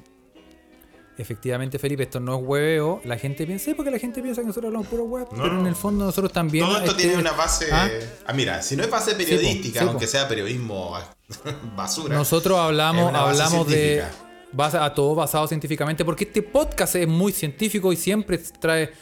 [1.19, 3.01] Efectivamente, Felipe, esto no es hueveo.
[3.05, 5.29] La gente piensa, sí, porque la gente piensa que nosotros hablamos puro huevo.
[5.33, 5.43] No.
[5.43, 6.67] Pero en el fondo nosotros también.
[6.67, 7.69] Todo esto este, tiene una base.
[7.73, 7.89] ¿ah?
[8.27, 9.91] Ah, mira, si no es base periodística, sí, po.
[9.93, 10.95] aunque sea periodismo
[11.77, 12.15] basura.
[12.15, 14.05] Nosotros hablamos, hablamos de.
[14.53, 18.93] Basa, a todo basado científicamente, porque este podcast es muy científico y siempre trae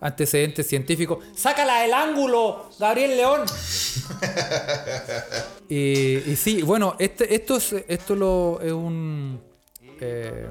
[0.00, 1.18] antecedentes científicos.
[1.34, 3.40] ¡Sácala del ángulo, Gabriel León!
[5.68, 9.40] y, y sí, bueno, este, esto, es, esto lo, es un.
[10.00, 10.48] eh,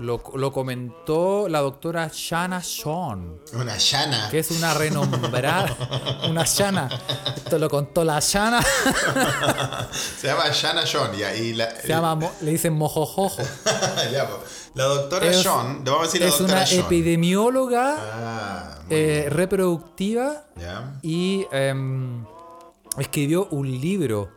[0.00, 3.38] lo, lo comentó la doctora Shanna Sean.
[3.52, 4.28] Una llana.
[4.30, 5.76] que es una renombrada,
[6.28, 6.88] una Shana.
[7.36, 8.60] Esto lo contó la Shana.
[9.92, 11.12] Se llama Shana John.
[11.16, 13.42] ya, y la, Se llama, le dicen mojojojo.
[14.12, 14.38] ya, po.
[14.74, 16.78] la doctora le vamos a decir la es doctora una John.
[16.80, 20.44] epidemióloga Ah, eh, reproductiva
[21.02, 22.24] y em,
[22.98, 24.30] escribió un libro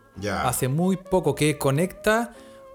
[0.44, 2.34] hace muy poco que conecta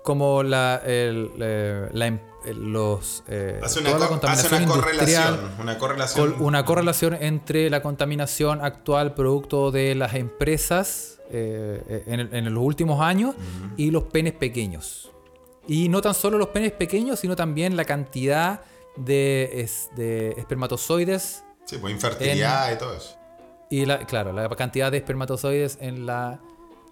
[0.09, 2.19] como la, el, eh, la em-
[2.55, 5.51] los eh, Hace una, toda la co- hace contaminación una correlación.
[5.61, 6.33] Una correlación.
[6.33, 12.55] Col- una correlación entre la contaminación actual producto de las empresas eh, en, el- en
[12.55, 13.35] los últimos años
[13.77, 15.11] y los penes pequeños.
[15.67, 18.63] Y no tan solo los penes pequeños, sino también la cantidad
[18.97, 23.15] de, es- de espermatozoides Sí, pues infertilidad y todo eso.
[23.69, 26.41] y la, claro, la cantidad de espermatozoides en la...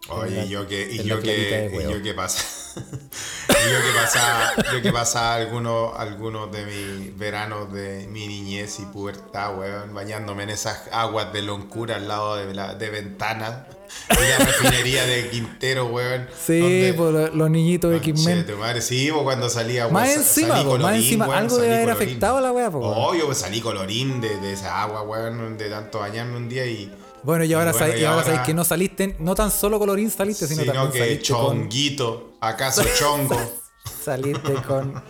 [0.08, 2.44] Oye, en y yo que, y en yo que, y yo que pasa,
[2.76, 8.78] y yo que pasa, yo que pasa algunos, algunos de mis veranos de mi niñez
[8.80, 13.66] y pubertad, weón, bañándome en esas aguas de loncura al lado de la, de ventanas
[14.08, 16.28] de la refinería de Quintero, weón.
[16.44, 18.00] Sí, por lo- los niñitos de.
[18.00, 21.26] Conche tu madre, sí, po, cuando salía Más weón, encima, salí po, más colorín, encima,
[21.26, 22.08] weón, algo debe haber colorín.
[22.08, 22.94] afectado a la wea, po, weón.
[22.96, 26.92] Obvio, pues salí colorín de, de esa agua, weón, de tanto bañarme un día y.
[27.26, 29.50] Bueno, y ahora, bueno, sabéis- y y ahora ahora- sabéis que no saliste, no tan
[29.50, 31.42] solo colorín saliste, sino, Sino también que saliste con...
[31.58, 33.36] chonguito, acaso chongo.
[34.04, 34.94] Saliste con...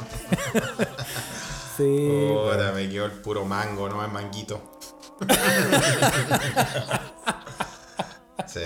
[1.76, 2.08] sí.
[2.32, 4.78] Puta, me quedó el puro mango, no es manguito.
[8.46, 8.60] sí.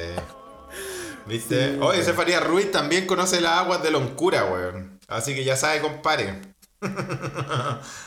[1.27, 1.79] ¿Viste?
[1.81, 4.99] Oye, ese Faría Ruiz también conoce las aguas de Loncura, weón.
[5.09, 6.41] Así que ya sabe, compare.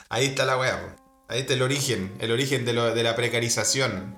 [0.09, 0.95] Ahí está la weá.
[1.29, 4.17] Ahí está el origen, el origen de, lo- de la precarización.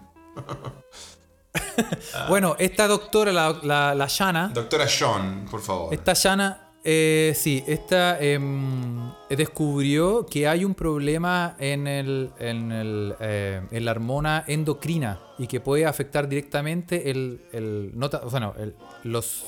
[2.30, 5.94] Bueno, esta doctora, la, la, la Shana, Doctora Sean, por favor.
[5.94, 13.16] esta Shana, eh, sí, esta em, descubrió que hay un problema en, el, en, el,
[13.20, 18.30] eh, en la hormona endocrina y que puede afectar directamente el, el, no ta- o
[18.30, 19.44] sea, no, el- los,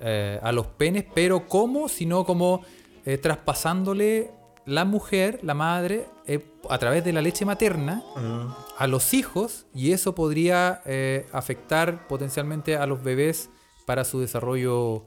[0.00, 1.88] eh, a los penes, pero ¿cómo?
[1.88, 2.62] Sino como
[3.06, 4.30] eh, traspasándole
[4.66, 8.02] la mujer, la madre, eh, a través de la leche materna
[8.78, 13.50] a los hijos y eso podría eh, afectar potencialmente a los bebés
[13.86, 15.04] para su desarrollo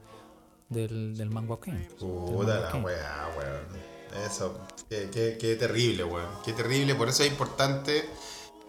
[0.70, 1.88] del, del manguaquén.
[2.00, 4.26] Puta la weá, weón.
[4.26, 4.60] Eso,
[4.90, 6.28] qué, qué- qué terrible, weón.
[6.44, 8.10] Qué terrible, por eso es importante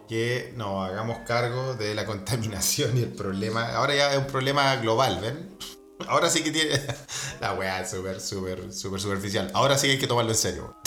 [0.09, 3.75] que nos hagamos cargo de la contaminación y el problema.
[3.75, 5.57] Ahora ya es un problema global, ¿ven?
[6.07, 6.81] Ahora sí que tiene.
[7.41, 9.51] La weá es súper, súper, súper superficial.
[9.55, 10.77] Ahora sí que hay que tomarlo en serio.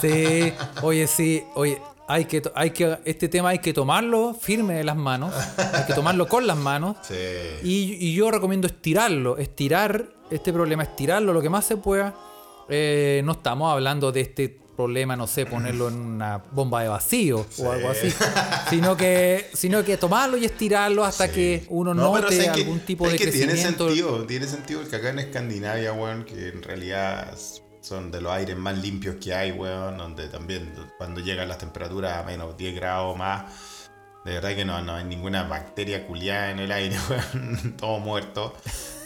[0.00, 0.52] Sí,
[0.82, 4.96] oye, sí, oye, hay que, hay que, este tema hay que tomarlo firme de las
[4.96, 5.34] manos,
[5.72, 6.96] hay que tomarlo con las manos.
[7.02, 7.14] Sí.
[7.62, 12.14] Y, y yo recomiendo estirarlo, estirar este problema, estirarlo lo que más se pueda,
[12.68, 17.46] eh, no estamos hablando de este problema, no sé, ponerlo en una bomba de vacío
[17.58, 18.12] o algo así,
[18.68, 22.80] sino que, sino que tomarlo y estirarlo hasta que uno note pero sé que- algún
[22.80, 23.86] tipo sé de que tiene crecimiento.
[23.88, 27.32] sentido, tiene sentido porque acá en Escandinavia, weón, que en realidad
[27.86, 32.18] son de los aires más limpios que hay, weón, donde también cuando llegan las temperaturas
[32.18, 33.44] a menos 10 grados más,
[34.24, 38.54] de verdad que no, no hay ninguna bacteria culiada en el aire, weón, todo muerto.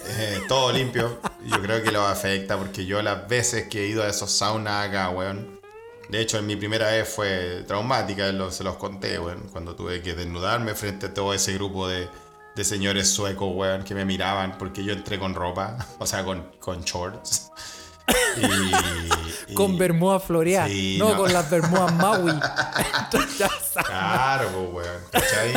[0.08, 4.02] eh, todo limpio, yo creo que lo afecta porque yo las veces que he ido
[4.02, 5.60] a esos saunas acá, weón,
[6.08, 9.18] de hecho, en mi primera vez fue traumática, se los conté,
[9.52, 12.08] cuando tuve que desnudarme frente a todo ese grupo de,
[12.56, 16.50] de señores suecos, weón, que me miraban porque yo entré con ropa, o sea, con,
[16.58, 17.52] con shorts.
[18.36, 18.42] Y,
[19.52, 21.16] y- Con bermuda floreada, Sí, no, no.
[21.18, 22.32] con las bermudas Maui.
[23.86, 25.52] Claro, pues, weón, ¿cachai?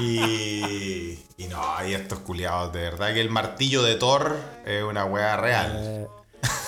[0.00, 5.04] Y, y no, hay estos culiados, de verdad que el martillo de Thor es una
[5.04, 5.72] weá real.
[5.76, 6.08] Eh,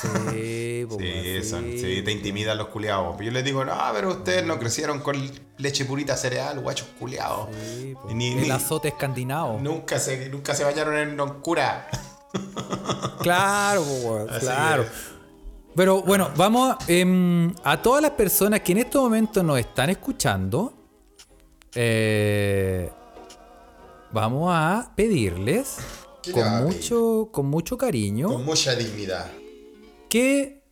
[0.03, 1.49] sí, po, Sí, sí.
[1.49, 3.17] son- sí, te intimidan los culiados.
[3.21, 5.17] Yo les digo, no, pero ustedes no crecieron con
[5.59, 7.49] leche purita cereal, guachos culiados.
[7.55, 7.95] Sí.
[8.13, 9.59] Ni- el ni- azote escandinavo.
[9.61, 11.89] Nunca se, nunca se bañaron en Noncura.
[13.23, 14.85] Claro, weón, claro.
[14.85, 14.89] que-
[15.75, 20.73] Pero bueno, vamos em, a todas las personas que en este momento nos están escuchando.
[21.79, 22.91] eh,
[24.13, 25.77] vamos a pedirles
[26.23, 29.31] ¿Qué le va con mucho, con mucho cariño Con mucha dignidad.
[30.09, 30.63] que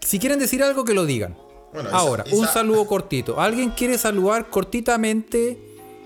[0.00, 1.36] si quieren decir algo que lo digan.
[1.72, 3.38] Bueno, Ahora, esa- un saludo cortito.
[3.40, 5.58] ¿Alguien quiere saludar cortitamente?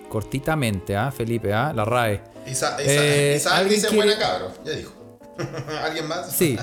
[0.09, 1.11] Cortitamente, ¿ah?
[1.13, 1.73] Felipe, ¿ah?
[1.75, 2.23] La RAE.
[2.51, 4.93] Isa, Isa, Eh, Isaac ¿alguien dice quiere- buena cabro, ya dijo.
[5.85, 6.31] ¿Alguien más?
[6.33, 6.59] Sí.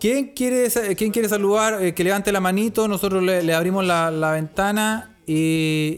[0.00, 1.82] ¿Quién quiere, quién quiere saludar?
[1.82, 2.88] Eh, que levante la manito.
[2.88, 5.34] Nosotros le, le abrimos la, la ventana y,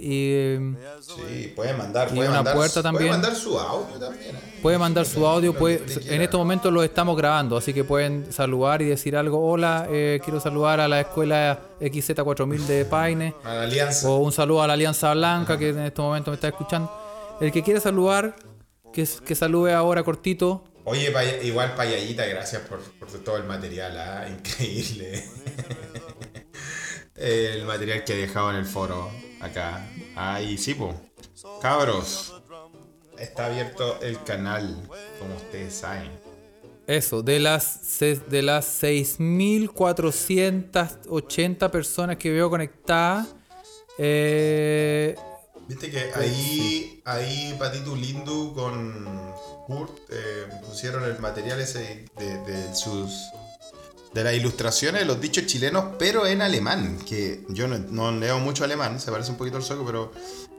[0.02, 3.08] y, eh, Sí, puede mandar, Y puede una mandar, puerta también.
[3.08, 4.36] Puede mandar su audio también.
[4.36, 4.58] ¿eh?
[4.60, 5.54] puede mandar su audio.
[5.54, 6.24] Puede, en quiera.
[6.24, 9.38] este momento lo estamos grabando, así que pueden saludar y decir algo.
[9.50, 13.34] Hola, eh, quiero saludar a la escuela XZ4000 de Paine.
[13.44, 14.08] A la alianza.
[14.10, 16.90] O un saludo a la Alianza Blanca que en este momento me está escuchando.
[17.40, 18.36] El que quiera saludar,
[18.94, 20.64] que, que salude ahora cortito.
[20.84, 24.26] Oye, Paya- igual Payallita, gracias por, por todo el material, ¿ah?
[24.30, 25.22] increíble.
[27.16, 29.08] el material que he dejado en el foro
[29.40, 29.86] acá.
[30.14, 30.94] Ahí sí, po.
[31.60, 32.40] Cabros,
[33.18, 34.86] está abierto el canal,
[35.18, 36.10] como ustedes saben.
[36.86, 43.28] Eso, de las, de las 6.480 personas que veo conectadas,
[43.98, 45.16] eh,
[45.68, 49.32] Viste que ahí, ahí Patito Lindu con
[49.66, 53.10] Kurt eh, pusieron el material ese de, de sus
[54.12, 58.38] de las ilustraciones de los dichos chilenos, pero en alemán, que yo no, no leo
[58.38, 60.12] mucho alemán, se parece un poquito al sueco, pero,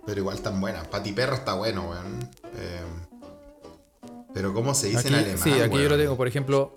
[0.06, 0.84] pero igual tan buena.
[0.84, 2.30] Pati Perro está bueno, weón.
[2.58, 2.84] Eh,
[4.34, 5.40] pero ¿cómo se dice aquí, en alemán?
[5.42, 6.00] sí, aquí yo lo weón?
[6.02, 6.76] tengo, por ejemplo,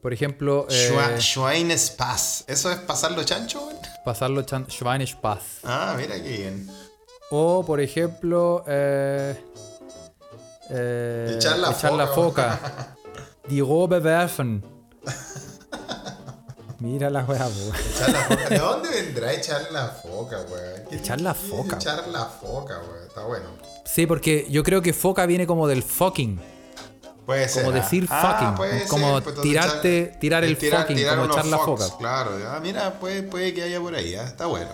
[0.00, 2.44] por ejemplo, eh, Schweinespass.
[2.46, 3.76] ¿Eso es pasarlo chancho, weón?
[4.04, 5.40] pasarlo chan- Schweinespaß.
[5.64, 6.70] Ah, mira qué bien.
[7.30, 9.36] O, por ejemplo, eh,
[10.70, 12.06] eh, Echar la foca.
[12.08, 12.96] foca.
[13.48, 14.62] Die Robe werfen.
[16.78, 17.48] Mira la weá.
[17.48, 18.48] Echar la foca.
[18.48, 20.82] ¿De dónde vendrá echar la foca, weón?
[20.90, 23.06] ¿Qué Echar la foca, Echar la foca, weón.
[23.08, 23.46] Está bueno.
[23.84, 26.38] Sí, porque yo creo que foca viene como del fucking.
[27.24, 27.64] Puede ser.
[27.64, 31.46] Como decir Ah, fucking, puede como ser, pues, tirarte- echar- tirar el fucking, como echar
[31.46, 31.84] la foca.
[31.98, 34.24] Claro, ah, mira, puede, puede que haya por ahí, ¿ah?
[34.24, 34.70] está bueno.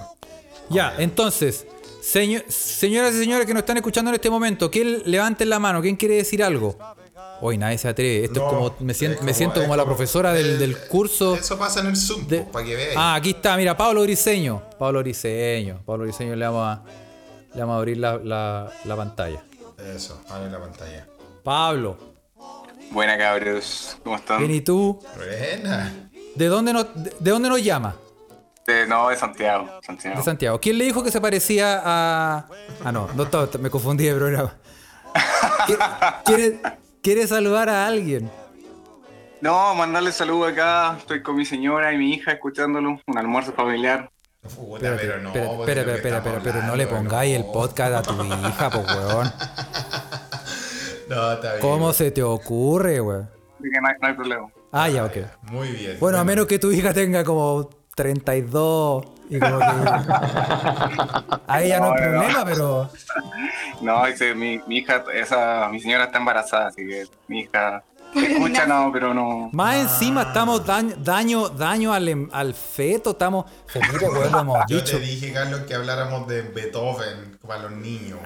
[0.69, 1.67] Ya, entonces,
[2.03, 5.81] seño- señoras y señores que nos están escuchando en este momento, ¿quién levanten la mano?
[5.81, 6.77] ¿Quién quiere decir algo?
[7.41, 8.25] Hoy nadie se atreve.
[8.27, 8.75] Esto No, es como.
[8.81, 11.35] Me siento, es me como- siento como la como- profesora del, del curso.
[11.35, 12.93] Eso pasa en el Zoom, de- para que vean.
[12.97, 14.63] ah, aquí está, mira, Pablo Briseño.
[14.79, 15.81] Pablo Briseño.
[15.85, 16.83] Pablo Briseño le vamos a,
[17.55, 19.43] le vamos a abrir la, la- la pantalla.
[19.97, 21.07] Eso, abre la pantalla.
[21.43, 21.99] Pablo,
[22.93, 24.39] Buena cabros, ¿cómo están?
[24.39, 25.01] bien, ¿y tú?
[25.17, 26.11] Buena.
[26.37, 27.97] ¿De dónde nos, de, de dónde nos llama?
[28.67, 30.17] De, no, de Santiago, Santiago.
[30.19, 30.61] De Santiago.
[30.61, 32.47] ¿Quién le dijo que se parecía a.?
[32.85, 34.55] Ah, no, no to- me confundí de programa.
[35.67, 36.61] ¿Qui- ¿Quiere,
[37.03, 38.31] quiere saludar a alguien?
[39.41, 44.09] No, mandarle saludo acá, estoy con mi señora y mi hija escuchándolo, un almuerzo familiar.
[44.57, 45.29] Puta, pero no.
[45.31, 49.33] espera, espera, pero no le pongáis el podcast a tu hija, pues, weón.
[51.09, 51.61] No, está bien.
[51.61, 53.29] ¿Cómo se te ocurre, weón?
[53.59, 54.49] No no hay problema.
[54.71, 55.17] Ah, ya, ok.
[55.51, 55.97] Muy bien.
[56.01, 59.65] Bueno, a menos que tu hija tenga como 32 y como que...
[61.47, 62.23] Ahí ya no hay No, no.
[62.23, 62.91] problema, pero...
[63.81, 67.83] No, dice, mi, mi hija, esa, mi señora está embarazada, así que mi hija
[68.15, 69.49] escucha, no, pero no.
[69.53, 73.47] Más encima estamos daño, daño, daño al, em- al feto, estamos...
[73.67, 74.99] Felipe, weón, lo hemos Yo dicho.
[74.99, 78.19] te dije, Carlos, que habláramos de Beethoven para los niños.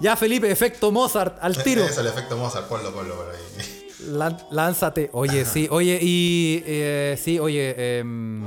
[0.00, 1.84] Ya, Felipe, efecto Mozart, al tiro.
[1.84, 3.81] Eso, el efecto Mozart, ponlo, ponlo por ahí.
[4.08, 5.10] Lan- lánzate.
[5.12, 8.44] Oye, sí, oye, y eh, sí, oye, em,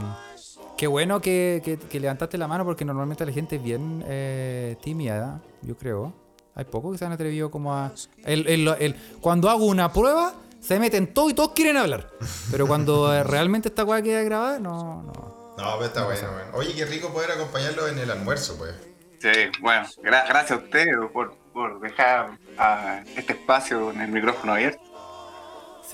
[0.77, 4.75] qué bueno que, que- que levantaste la mano porque normalmente la gente es bien eh,
[4.83, 6.13] tímida, yo creo.
[6.55, 7.91] Hay pocos que se han atrevido como a...
[8.23, 12.09] el- el- el- cuando hago una prueba, se meten todos y todos quieren hablar.
[12.49, 15.35] Pero cuando eh, realmente esta weá queda grabada, no, no.
[15.57, 16.27] No, pero está bueno.
[16.53, 18.73] Oye, qué rico poder acompañarlo en el almuerzo, pues.
[19.19, 19.29] Sí,
[19.61, 24.81] bueno, gra- gracias a usted por, por dejar ah, este espacio en el micrófono abierto.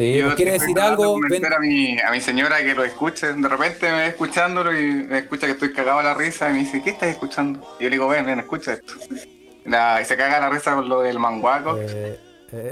[0.02, 1.20] Sí, Yo ¿quiere decir algo?
[1.30, 3.34] Ven- a mi, a mi señora que lo escuche.
[3.34, 6.54] De repente me ve escuchándolo y me escucha que estoy cagado a la risa y
[6.54, 7.60] me dice, ¿qué estás escuchando?
[7.80, 8.94] Y yo le digo, ven, ven, escucha esto.
[9.66, 11.78] La- y se caga la risa con lo del manguaco.
[11.78, 12.20] Eh,
[12.52, 12.72] eh,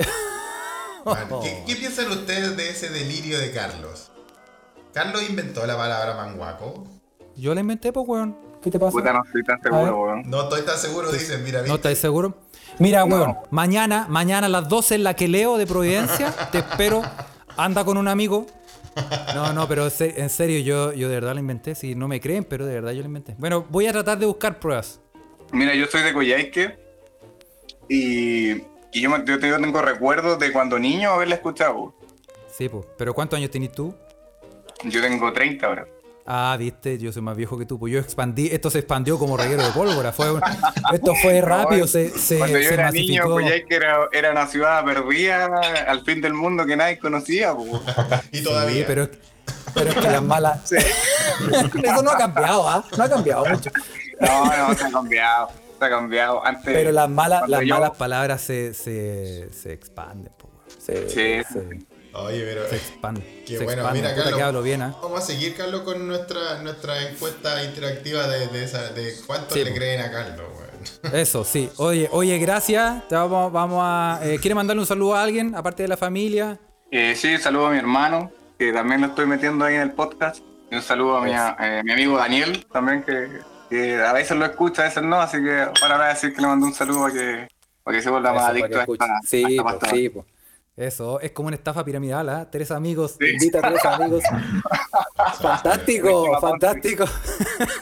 [1.43, 4.11] ¿Qué, qué piensan ustedes de ese delirio de Carlos?
[4.91, 6.87] Carlos inventó la palabra manguaco.
[7.35, 8.48] yo la inventé, pues, weón.
[8.61, 8.91] ¿Qué te pasa?
[8.91, 10.29] Puta, no estoy tan seguro, weón.
[10.29, 11.75] No estoy tan seguro, dicen, mira, ¿No ¿viste?
[11.75, 12.35] estáis seguro?
[12.77, 17.01] Mira, weón, mañana, mañana a las 12 en la que leo de Providencia, te espero,
[17.57, 18.45] anda con un amigo.
[19.33, 21.75] No, no, pero en serio, yo, yo de verdad la inventé.
[21.75, 23.35] Si no me creen, pero de verdad yo la inventé.
[23.37, 24.99] Bueno, voy a tratar de buscar pruebas.
[25.51, 26.77] Mira, yo soy de Coyhaique
[27.87, 31.93] y, y yo, tengo recuerdos de cuando niño haberla escuchado.
[32.51, 32.85] Sí, pues.
[32.97, 33.93] ¿Pero cuántos años tenés tú?
[34.83, 35.87] Yo tengo 30 ahora.
[36.25, 37.79] Ah, viste, yo soy más viejo que tú.
[37.79, 40.11] Pues yo expandí, esto se expandió como reguero de pólvora.
[40.11, 40.27] Fue,
[40.93, 43.29] esto fue rápido, se, se, Cuando yo se era niño, masificó.
[43.31, 45.45] Coyhaique era, era una ciudad perdida
[45.87, 47.53] al fin del mundo que nadie conocía.
[47.55, 47.65] po.
[48.31, 48.75] Y todavía.
[48.77, 49.09] Sí, pero,
[49.73, 50.71] pero es que las malas.
[50.71, 52.83] Eso no ha cambiado, ¿ah?
[52.95, 53.71] No ha cambiado mucho.
[54.19, 55.49] No, no, se ha cambiado.
[55.79, 56.45] Se ha cambiado.
[56.45, 60.31] Antes, Pero las malas, las yo- malas palabras se, se, se expanden,
[60.77, 61.79] se, Sí, se,
[62.13, 62.67] Oye, pero.
[62.69, 63.23] se expanden.
[63.45, 64.35] Qué se bueno, mira, Carlos.
[64.35, 64.95] que hablo bien, ¿ah?
[65.01, 69.63] Vamos a seguir, Carlos, con nuestra, nuestra encuesta interactiva de, de, esa, de cuánto Sí,
[69.63, 70.69] le creen a Carlos, weón.
[71.15, 71.69] Eso, sí.
[71.77, 73.07] Oye, oye, gracias.
[73.07, 74.19] Te vamos, vamos a.
[74.23, 76.59] eh, ¿Quiere mandarle un saludo a alguien, aparte de la familia?
[76.91, 80.39] Eh, sí, saludo a mi hermano, que también lo estoy metiendo ahí en el podcast.
[80.71, 83.27] Y un saludo a mi, eh, mi amigo Daniel, también, que,
[83.69, 85.19] que a veces lo escucha, a veces no.
[85.21, 87.47] Así que ahora voy a decir que le mando un saludo para que,
[87.83, 89.19] para que se vuelva más adicto a esta.
[89.27, 89.89] Sí, a esta po, pasta.
[89.89, 90.25] sí, po.
[90.79, 92.47] Eso, es como una estafa piramidal, ¿ah?
[92.49, 93.25] Tres amigos, Sí.
[93.33, 94.23] invita a tres amigos.
[95.41, 97.05] fantástico, fantástico.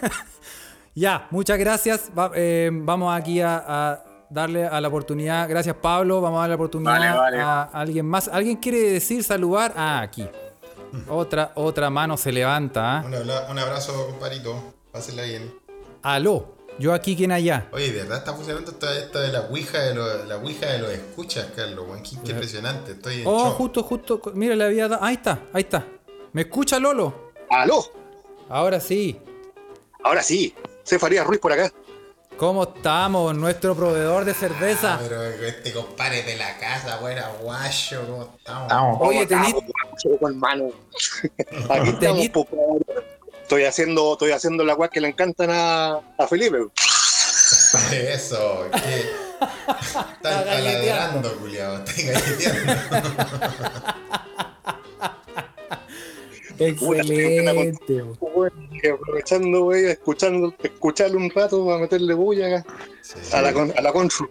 [0.95, 2.10] ya, muchas gracias.
[2.18, 5.48] Va- eh, vamos aquí a, a darle a la oportunidad.
[5.48, 6.22] Gracias, Pablo.
[6.22, 7.39] Vamos a darle la oportunidad Vale, vale.
[7.41, 8.28] a alguien más.
[8.28, 9.74] ¿Alguien quiere decir saludar?
[9.76, 10.28] Ah, aquí.
[11.10, 13.00] Otra, otra mano se levanta.
[13.00, 13.06] ¿ah?
[13.52, 14.74] Un, abrazo, compadrito.
[14.91, 15.54] Pásenla bien.
[16.02, 17.68] Aló, yo aquí, ¿quién allá?
[17.72, 20.80] Oye, de verdad está funcionando esto, esto de la ouija de, los, la ouija de
[20.80, 21.86] los escuchas, Carlos.
[22.04, 22.92] Qué, qué impresionante.
[22.94, 23.58] Estoy en Oh, shock.
[23.58, 24.22] justo, justo.
[24.34, 25.04] Mira, le había dado.
[25.04, 25.86] Ahí está, ahí está.
[26.34, 27.32] ¿Me escucha, Lolo?
[27.50, 27.84] ¡Aló!
[28.50, 29.20] Ahora sí.
[30.04, 30.54] Ahora sí,
[30.84, 31.72] soy Farías Ruiz por acá.
[32.38, 33.36] ¿Cómo estamos?
[33.36, 35.00] Nuestro proveedor de Ah, cerveza.
[35.02, 38.64] pero este compadre de la casa, buena guacho, ¿cómo estamos?
[38.68, 38.98] Estamos.
[39.02, 39.28] Oye,
[40.22, 40.70] hermano.
[41.70, 42.80] Aquí estamos, po, cabrón.
[43.48, 46.58] Estoy haciendo, estoy haciendo la weá que le encantan a, a Felipe.
[47.93, 49.06] Eso, que.
[50.18, 51.30] Están galleteando.
[51.30, 51.78] paladrando, culiao.
[51.86, 52.74] Están galleteando.
[56.60, 58.04] Excelente.
[58.91, 62.66] Aprovechando, wey, escuchando, escucharlo un rato para meterle bulla acá
[63.32, 64.28] a la, con- a la consu.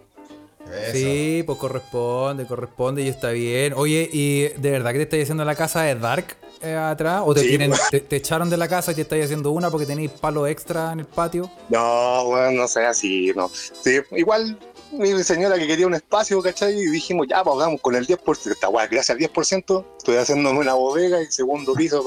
[0.71, 0.91] Eso.
[0.91, 3.73] Sí, pues corresponde, corresponde y está bien.
[3.75, 7.21] Oye, ¿y de verdad que te estáis haciendo la casa de Dark eh, atrás?
[7.25, 7.81] ¿O te, Sí, tienen, pues.
[7.89, 10.91] te, te echaron de la casa y te estáis haciendo una porque tenéis palo extra
[10.91, 11.49] en el patio?
[11.69, 13.49] No, bueno, no sé, así, no.
[13.49, 14.57] Sí, igual
[14.91, 16.73] mi señora que quería un espacio, ¿cachai?
[16.73, 18.51] Y dijimos, ya, pues hagamos con el 10%.
[18.51, 22.05] Esta weá, gracias al 10%, estoy haciéndome una bodega y segundo piso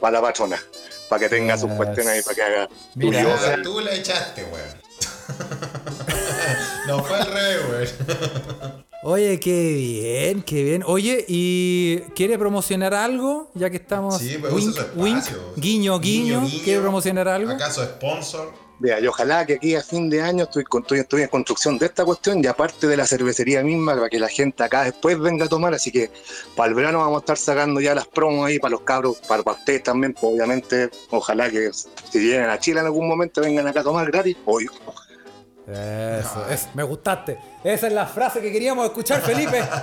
[0.00, 0.62] para la patrona.
[1.08, 2.68] Para que tenga sus cuestiones ahí, para que haga.
[2.94, 4.86] Mira, tú la echaste, weón.
[6.86, 8.86] no fue al revés, weón.
[9.02, 10.82] Oye, qué bien, qué bien.
[10.84, 13.50] Oye, ¿y quiere promocionar algo?
[13.54, 14.18] Ya que estamos.
[14.18, 15.52] Sí, pues wink, usa su wink, espacio.
[15.56, 16.42] guiño, guiño.
[16.64, 17.52] ¿Quiere promocionar algo?
[17.52, 18.52] ¿Acaso sponsor?
[18.78, 21.86] Mira, y ojalá que aquí a fin de año estoy, estoy, estoy en construcción de
[21.86, 25.46] esta cuestión y aparte de la cervecería misma para que la gente acá después venga
[25.46, 26.10] a tomar, así que
[26.54, 29.42] para el verano vamos a estar sacando ya las promos ahí para los cabros, para,
[29.42, 33.66] para ustedes también, pues, obviamente, ojalá que si vienen a Chile en algún momento vengan
[33.66, 34.66] acá a tomar gratis, hoy
[35.66, 37.38] Eso, me gustaste.
[37.64, 39.62] Esa es la frase que queríamos escuchar, Felipe.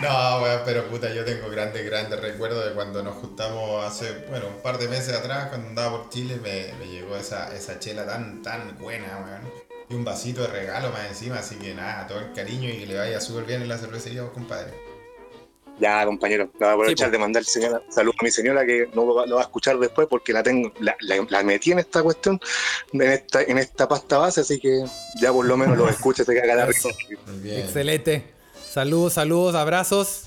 [0.00, 4.46] No, weón, pero puta, yo tengo grandes, grandes recuerdos de cuando nos juntamos hace, bueno,
[4.48, 8.06] un par de meses atrás, cuando andaba por Chile, me, me llegó esa, esa chela
[8.06, 9.52] tan, tan buena, weón.
[9.88, 12.86] Y un vasito de regalo más encima, así que nada, todo el cariño y que
[12.86, 14.91] le vaya súper bien en la cervecería, vos, compadre.
[15.80, 18.88] Ya, compañero, no voy a aprovechar Sí, de mandar señora, saludos a mi señora que
[18.94, 21.72] no lo va, lo va a escuchar después porque la tengo, la, la- la metí
[21.72, 22.38] en esta cuestión,
[22.92, 24.84] en esta, en esta pasta base, así que
[25.20, 26.90] ya por lo menos lo escucha, se caga la risa.
[27.44, 28.32] Excelente.
[28.70, 30.24] Saludos, saludos, abrazos.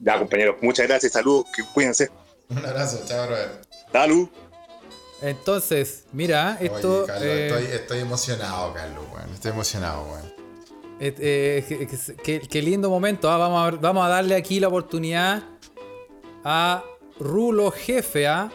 [0.00, 2.10] Ya, compañeros, muchas gracias, saludos, que cuídense.
[2.50, 3.62] Un abrazo, chao, brother.
[3.92, 4.28] Salud.
[5.22, 6.98] Entonces, mira, esto.
[7.04, 9.32] Oye, Carlos, eh, estoy, estoy emocionado, Carlos, weón.
[9.32, 10.34] Estoy emocionado, weón.
[11.00, 11.88] Eh, eh,
[12.22, 13.30] que- qué lindo momento.
[13.30, 15.42] ah, Vamos, a, vamos a darle aquí la oportunidad
[16.44, 16.82] a
[17.18, 18.26] Rulo Jefe.
[18.26, 18.50] ¿ah?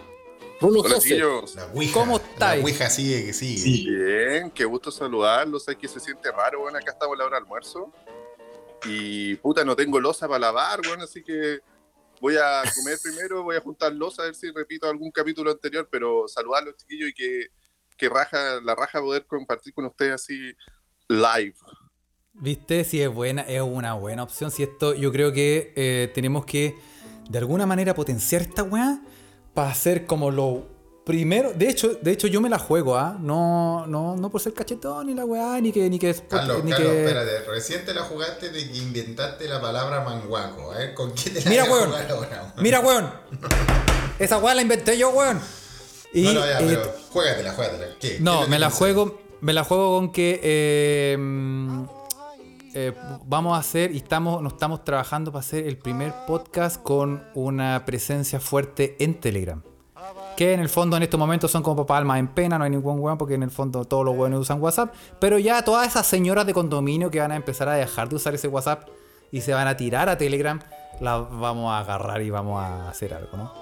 [0.60, 1.02] Rulo Hola, Jefe.
[1.10, 1.56] chiquillos.
[1.56, 1.94] La ouija.
[1.94, 2.60] ¿Cómo estáis?
[2.60, 3.92] La ouija sigue que sigue.
[3.92, 5.64] Bien, qué gusto saludarlos.
[5.66, 7.92] Sé que se siente raro, bueno, acá estamos a la hora de almuerzo.
[8.86, 11.60] Y puta, no tengo losa para lavar, bueno, así que
[12.20, 15.88] voy a comer primero, voy a juntar losa a ver si repito algún capítulo anterior,
[15.92, 17.48] pero saludarlos, chiquillos, y que,
[17.96, 20.54] que raja, la raja poder compartir con ustedes así
[21.08, 21.54] live.
[22.34, 22.84] ¿Viste?
[22.84, 24.52] Si es buena, es una buena opción.
[24.52, 26.76] Si esto, yo creo que eh, tenemos que
[27.30, 29.02] de alguna manera potenciar esta weá
[29.54, 30.66] para hacer como lo
[31.06, 31.54] primero.
[31.54, 33.18] De hecho, de hecho yo me la juego, ¿ah?
[33.20, 36.72] No, no, no por ser cachetón ni la weá, ni que, ni que Carlos, ni
[36.72, 37.40] Carlos, que- espérate.
[37.50, 40.72] Recién te la jugaste de que inventaste la palabra manguaco.
[40.72, 41.92] A ver, ¿con qué te la Mira, weón.
[41.94, 42.54] ahora?
[42.58, 43.12] Mira, weón.
[44.20, 45.40] Esa weá la inventé yo, weón.
[46.14, 47.86] Y, No, no, ya, eh, pero juégatela, juégatela.
[48.00, 48.08] ¿Qué?
[48.08, 49.20] ¿Qué es No, me la juego.
[49.42, 51.86] Me la juego con que eh, mm,
[52.74, 52.94] eh,
[53.26, 57.84] vamos a hacer y estamos, nos estamos trabajando para hacer el primer podcast con una
[57.86, 59.62] presencia fuerte en Telegram.
[60.38, 63.00] Que en el fondo en estos momentos son como palmas en pena, no hay ningún
[63.00, 64.94] weón porque en el fondo todos los weones usan WhatsApp.
[65.20, 68.34] Pero ya todas esas señoras de condominio que van a empezar a dejar de usar
[68.34, 68.88] ese WhatsApp
[69.32, 70.60] y se van a tirar a Telegram,
[71.00, 73.54] las vamos a agarrar y vamos a hacer algo, ¿no?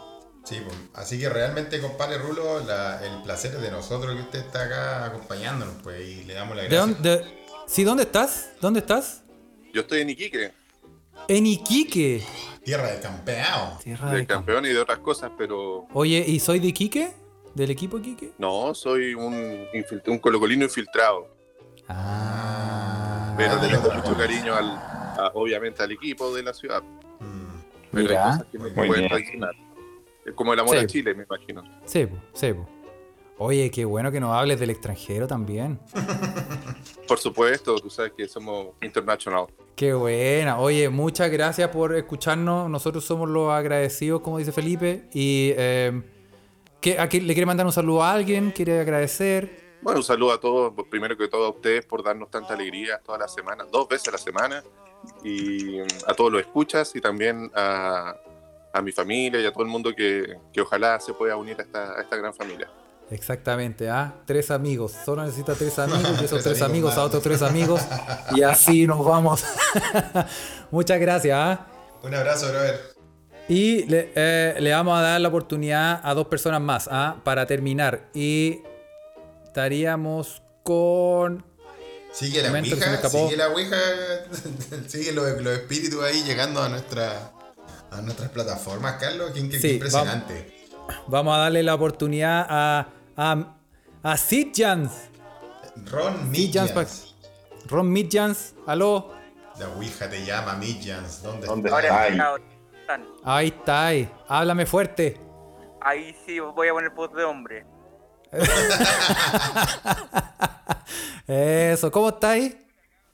[0.44, 4.40] Sí, pues, así que realmente, compadre Rulo, la- el placer es de nosotros que usted
[4.40, 6.94] está acá acompañándonos, pues, y le damos la ¿De gracia.
[6.94, 7.39] dónde?
[7.70, 8.52] ¿Sí, dónde estás?
[8.62, 9.24] ¿Dónde estás?
[9.72, 10.52] Yo estoy en Iquique,
[11.28, 12.24] En Iquique.
[12.64, 13.78] Tierra de campeado.
[13.84, 17.12] Tierra de campeón y de otras cosas, pero Oye, ¿y soy de Iquique?
[17.54, 18.32] ¿Del equipo Iquique?
[18.40, 19.34] no, soy un,
[19.74, 21.28] infilt- un colocolino infiltrado.
[21.88, 23.34] Ah.
[23.38, 26.82] Pero Ah, le tengo mucho cariño al, a- obviamente al equipo de la ciudad.
[27.20, 27.62] Mm.
[27.92, 28.26] Pero Mira.
[28.26, 29.08] hay cosas que no Muy pueden bien.
[29.10, 29.56] traicionar.
[30.26, 30.84] Es como el amor Sí.
[30.84, 31.64] a Chile, me imagino.
[31.86, 32.18] Sí, po.
[33.40, 35.80] Oye, qué bueno que nos hables del extranjero también.
[37.08, 39.48] Por supuesto, tú sabes que somos international.
[39.76, 40.60] Qué buena.
[40.60, 42.70] Oye, muchas gracias por escucharnos.
[42.70, 45.06] Nosotros somos los agradecidos, como dice Felipe.
[45.14, 46.02] Y eh,
[46.82, 48.52] ¿qué- ¿a quién- ¿le quiere mandar un saludo a alguien?
[48.52, 49.70] ¿Quiere agradecer?
[49.82, 53.00] Bueno, un saludo a todos, pues, primero que todo a ustedes por darnos tanta alegría
[53.06, 54.62] todas las semanas, dos veces a la semana,
[55.24, 58.14] y mm, a todos los escuchas y también a,
[58.74, 61.64] a mi familia y a todo el mundo que, que ojalá se pueda unir a
[61.64, 62.70] esta, a esta gran familia.
[63.12, 64.14] Exactamente, ¿ah?
[64.26, 64.94] Tres amigos.
[65.04, 67.82] Solo necesita tres amigos y esos Tres tres amigos amigos a otros tres amigos.
[68.36, 69.44] Y así nos vamos.
[70.72, 71.68] Muchas gracias, ¿ah?
[72.04, 72.80] Un abrazo, brother.
[73.48, 77.18] Y le, eh, le vamos a dar la oportunidad a dos personas más ¿ah?
[77.24, 78.10] para terminar.
[78.14, 78.60] Y
[79.46, 81.44] estaríamos con.
[82.12, 83.78] Sigue la que ouija, sigue la ouija,
[84.88, 87.32] sigue los, los espíritus ahí llegando a nuestra
[87.92, 89.32] a nuestras plataformas, Carlos.
[89.34, 90.68] Qué, qué Sí, impresionante.
[91.08, 92.88] Vamos a darle la oportunidad a.
[93.20, 93.56] a.
[94.04, 95.10] a Sid Jans.
[95.92, 96.32] Ron.
[96.32, 97.16] Midjans.
[97.68, 98.56] Ron Midjans.
[98.66, 99.14] Aló.
[99.60, 101.22] La ouija te llama Midjans.
[101.22, 102.08] ¿Dónde, ¿Dónde está?
[102.78, 103.06] están.
[103.24, 103.88] Ahí está.
[103.88, 104.10] Ahí.
[104.28, 105.20] Háblame fuerte.
[105.82, 107.66] Ahí sí voy a poner voz de hombre.
[111.28, 111.92] Eso.
[111.92, 112.56] ¿Cómo estáis?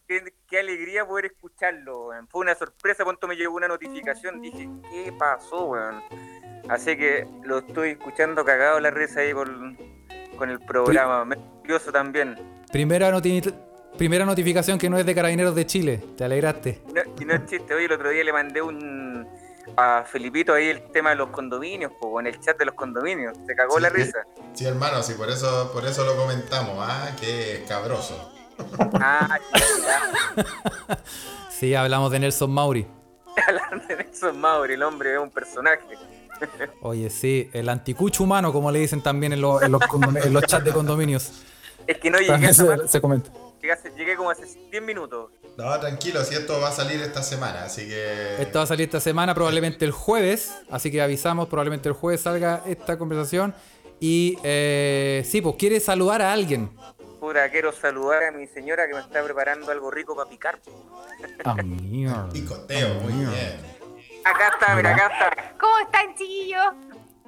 [0.08, 2.28] Qué, qué alegría poder escucharlo, weón.
[2.28, 4.40] Fue una sorpresa cuando me llegó una notificación.
[4.42, 6.04] Dije, ¿qué pasó, weón?
[6.70, 9.78] Así que lo estoy escuchando cagado la risa ahí con,
[10.36, 11.26] con el programa.
[11.26, 12.38] Me curioso también.
[12.72, 13.54] Primera, noti-
[13.98, 16.04] primera notificación que no es de Carabineros de Chile.
[16.18, 16.82] Te alegraste.
[16.94, 19.28] No- y no es chiste, hoy el otro día le mandé un
[19.78, 23.36] a Felipito ahí el tema de los condominios, po, en el chat de los condominios.
[23.48, 23.82] Se cagó Sí.
[23.82, 24.20] la risa.
[24.54, 28.32] Sí, hermano, sí, por eso, por eso lo comentamos, ah, qué cabroso.
[28.94, 29.40] Ah,
[31.50, 32.86] Sí, hablamos de Nelson Mauri.
[33.36, 33.44] ya.
[33.48, 35.82] Hablando de Nelson Mauri, el hombre es un personaje.
[36.82, 40.34] Oye, sí, el anticucho humano, como le dicen también en los, en los, condom- en
[40.34, 41.32] los chats de condominios.
[41.88, 43.32] Es que no llegué se, se comenta.
[43.62, 45.32] llegué, llegué como hace 10 minutos.
[45.58, 48.42] No, tranquilo, si esto va a salir esta semana, así que.
[48.42, 50.54] Esto va a salir esta semana, probablemente el jueves.
[50.70, 53.54] Así que avisamos, probablemente el jueves salga esta conversación.
[54.00, 56.70] Y eh, sí, pues quiere saludar a alguien.
[57.20, 60.60] Puta, quiero saludar a mi señora que me está preparando algo rico para picar.
[61.46, 62.30] Ah, mierda.
[62.30, 63.75] Picoteo, muy bien.
[64.26, 65.54] Acá está, mira, acá está.
[65.60, 66.66] ¿Cómo están, chiquillos?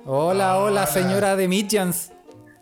[0.04, 2.12] Hola, hola, señora de Midjans.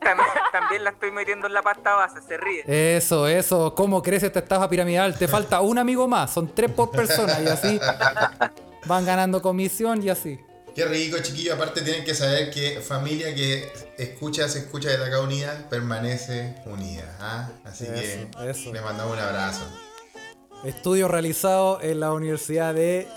[0.01, 2.63] También, también la estoy metiendo en la pasta base, se ríe.
[2.97, 3.73] Eso, eso.
[3.73, 5.17] ¿Cómo crece esta estafa piramidal?
[5.17, 6.33] Te falta un amigo más.
[6.33, 7.79] Son tres por persona y así
[8.86, 10.39] van ganando comisión y así.
[10.75, 11.53] Qué rico, chiquillo.
[11.53, 17.15] Aparte tienen que saber que familia que escucha, se escucha desde acá unida, permanece unida.
[17.21, 17.49] ¿ah?
[17.63, 18.73] Así Eso, que eso.
[18.73, 19.65] le mandamos un abrazo.
[20.65, 23.07] Estudio realizado en la Universidad de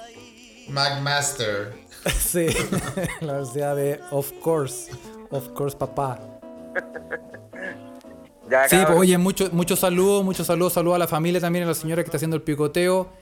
[0.68, 1.72] McMaster.
[2.18, 2.46] Sí,
[3.20, 4.90] la velocidad de Of Course.
[5.30, 6.18] Of Course, papá.
[8.50, 11.68] Ya, Sí, pues oye, muchos muchos saludos, muchos saludos, saludos a la familia también, a
[11.68, 13.12] la señora que está haciendo el picoteo.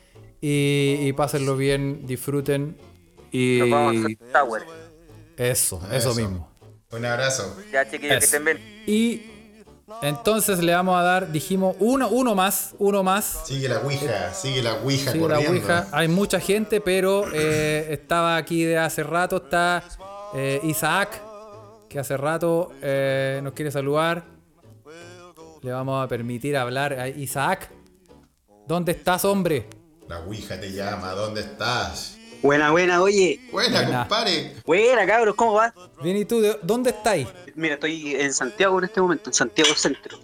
[0.40, 2.76] Y, y pásenlo bien, disfruten.
[3.32, 4.62] Y Nos vamos a hacer Tower.
[5.36, 6.14] eso, eso, Eso.
[6.14, 6.49] mismo.
[6.92, 7.57] Un abrazo.
[7.72, 8.84] Ya, chiquillos, que estén bien.
[8.86, 9.22] Y
[10.03, 13.43] entonces le vamos a dar, dijimos, uno, uno más, uno más.
[13.45, 15.61] Sigue la Ouija, sigue la Ouija Sigue la corriendo.
[15.61, 15.89] Ouija.
[15.93, 19.37] Hay mucha gente, pero eh, estaba aquí de hace rato.
[19.37, 19.84] Está
[20.34, 21.22] eh, Isaac,
[21.89, 24.24] que hace rato eh, nos quiere saludar.
[25.62, 27.70] Le vamos a permitir hablar a Isaac.
[28.66, 29.68] ¿Dónde estás, hombre?
[30.09, 32.16] La Ouija te llama, ¿dónde estás?
[32.43, 33.41] Buena, buena, oye.
[33.51, 33.99] Buena, Buena.
[34.01, 34.55] compadre.
[34.64, 35.72] Buena, cabros, ¿cómo va?
[36.03, 36.41] Bien, ¿y tú?
[36.41, 37.26] ¿De- ¿Dónde estáis?
[37.55, 40.18] Mira, estoy en Santiago en este momento, en Santiago Centro.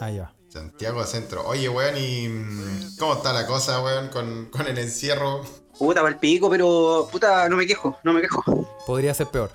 [0.00, 0.32] Ah, ya.
[0.48, 1.46] Santiago Centro.
[1.46, 5.42] Oye, weón, ¿y mm, cómo está la cosa, weón, con, con el encierro?
[5.78, 8.42] Puta, para el pico, pero puta, no me quejo, no me quejo.
[8.86, 9.50] Podría ser peor.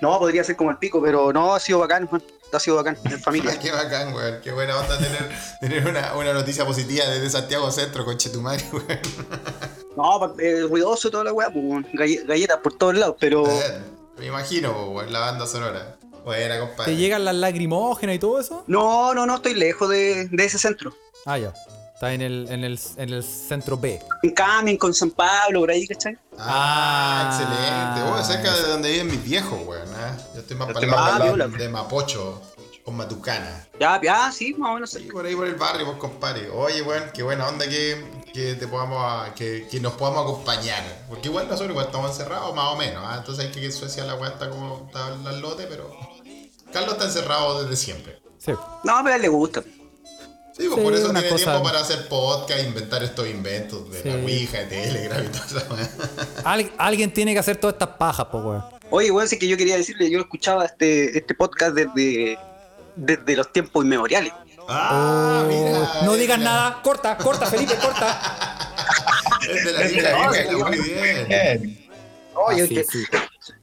[0.00, 2.22] No, podría ser como el pico, pero no, ha sido bacán, man.
[2.52, 3.58] Ha sido bacán, en familia.
[3.58, 4.40] Qué bacán, weón.
[4.42, 5.30] Qué buena onda tener,
[5.60, 8.86] tener una, una noticia positiva desde Santiago Centro, con Chetumari, weón.
[9.96, 11.84] No, eh, ruidoso toda la weá, pues.
[11.92, 13.46] Galle- galletas por todos lados, pero.
[13.46, 13.80] Eh,
[14.18, 15.96] Me imagino, po, weón, la banda sonora.
[16.24, 16.92] Buena, compadre.
[16.92, 18.64] ¿Te llegan las lagrimógenas y todo eso?
[18.66, 20.94] No, no, no, estoy lejos de, de ese centro.
[21.24, 21.52] Ah, ya.
[22.00, 24.00] Está en el, en el, en el centro B.
[24.22, 26.16] En Camin, con San Pablo, por ahí, ¿cachai?
[26.38, 28.10] Ah, Ah, excelente.
[28.10, 29.86] Weón, cerca de donde viven mis viejos, weón.
[29.96, 30.16] ¿ah?
[30.32, 32.40] Yo estoy más Yo para el más lado de, Mapocho,
[32.86, 33.66] con Matucana.
[33.78, 34.90] Ya, ya, sí, más o menos.
[34.92, 36.48] Sí, por ahí por el barrio, pues, compadre.
[36.48, 40.82] Oye, weón, qué buena onda que, que te podamos, que, que nos podamos acompañar.
[41.06, 43.04] Porque igual nosotros igual estamos encerrados, más o menos.
[43.06, 43.16] ¿ah?
[43.18, 45.94] Entonces hay que en Suecia la weá está como está al lote, pero
[46.72, 48.22] Carlos está encerrado desde siempre.
[48.38, 48.52] Sí.
[48.84, 49.62] No, pero a él le gusta.
[50.56, 54.04] Sí, pues Sí, por eso tiene cosa- tiempo para hacer podcast, inventar estos inventos de
[54.04, 54.20] la Sí.
[54.22, 55.88] Ouija, de Telegram y todo eso.
[56.44, 58.64] Al- alguien tiene que hacer todas estas pajas, po, weón.
[58.90, 62.38] Oye, weón, sí que yo quería decirle, yo escuchaba este, este podcast desde,
[62.96, 64.32] desde los tiempos inmemoriales.
[64.68, 66.02] Ah, Oh, mira.
[66.04, 66.82] no digas la- nada.
[66.82, 68.20] Corta, corta, Felipe, corta.
[69.50, 71.28] La la muy bien.
[71.28, 71.88] Bien.
[72.34, 73.04] Oye, Ah, sí, que- sí.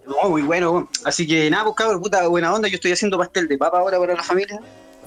[0.05, 0.89] no, muy bueno.
[1.05, 2.67] Así que nada, pues cabrón, puta buena onda.
[2.67, 4.59] Yo estoy haciendo pastel de papa ahora para la familia.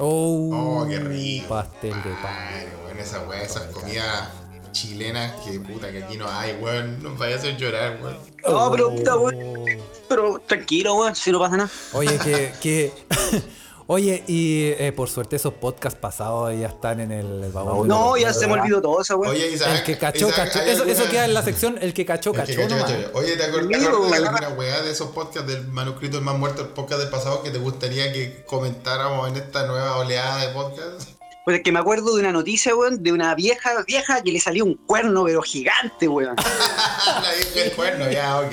[0.03, 0.51] Oh,
[0.83, 1.49] Oh, qué rico.
[1.49, 2.23] Pastel de pan.
[2.23, 4.29] Madre, weón, esa weá, esas comidas
[4.73, 7.03] chilenas que puta que aquí no hay, weón.
[7.03, 8.17] Nos vaya a hacer llorar, weón.
[8.47, 9.79] No, pero puta, weón.
[10.09, 11.71] Pero tranquilo, weón, si no pasa nada.
[11.93, 12.53] Oye, que.
[12.63, 12.93] que
[13.93, 17.89] Oye, y eh, por suerte esos podcasts pasados ya están en el vagón.
[17.89, 19.35] No, ya se me olvidó todo esa weón.
[19.35, 19.79] Oye, Isaac.
[19.79, 20.61] El que cachó, Isaac, cachó.
[20.61, 22.69] ¿hay Eso, eso alguna- queda en la sección, el que cachó, El que cachó.
[22.69, 22.85] nomás.
[22.93, 23.11] cachó.
[23.15, 26.63] Oye, ¿te acuerdas Mira, de alguna weá de esos podcasts del manuscrito del más muerto,
[26.63, 31.09] el podcast del pasado, que te gustaría que comentáramos en esta nueva oleada de podcast?
[31.45, 34.39] Pues es que me acuerdo de una noticia, weón, de una vieja, vieja que le
[34.39, 36.37] salió un cuerno, pero gigante, weón.
[37.23, 38.53] la vieja del cuerno, ya, ok.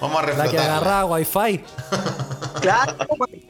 [0.00, 1.62] Vamos a La que agarraba wifi.
[2.62, 2.96] Claro,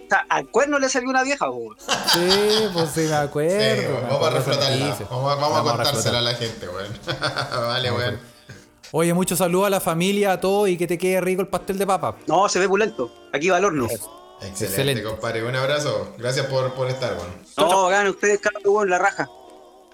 [0.08, 1.76] sea, al cuerno le salió una vieja, weón.
[1.78, 4.00] Sí, pues sí me Sí, acuerdo.
[4.08, 4.96] vamos a reflotarla.
[5.10, 6.98] Vamos, a- vamos a Vamos a contársela a la gente, weón.
[7.66, 8.18] vale, weón.
[8.92, 11.76] Oye, mucho saludo a la familia, a todos y que te quede rico el pastel
[11.78, 12.16] de papa.
[12.26, 13.12] No, se ve pulento.
[13.34, 13.84] Aquí va al horno.
[13.84, 15.02] Excelente, Excelente.
[15.02, 15.44] compadre.
[15.44, 16.14] Un abrazo.
[16.16, 17.28] Gracias por, por estar, weón.
[17.58, 19.28] No, hagan ustedes, cabrón, weón, la raja.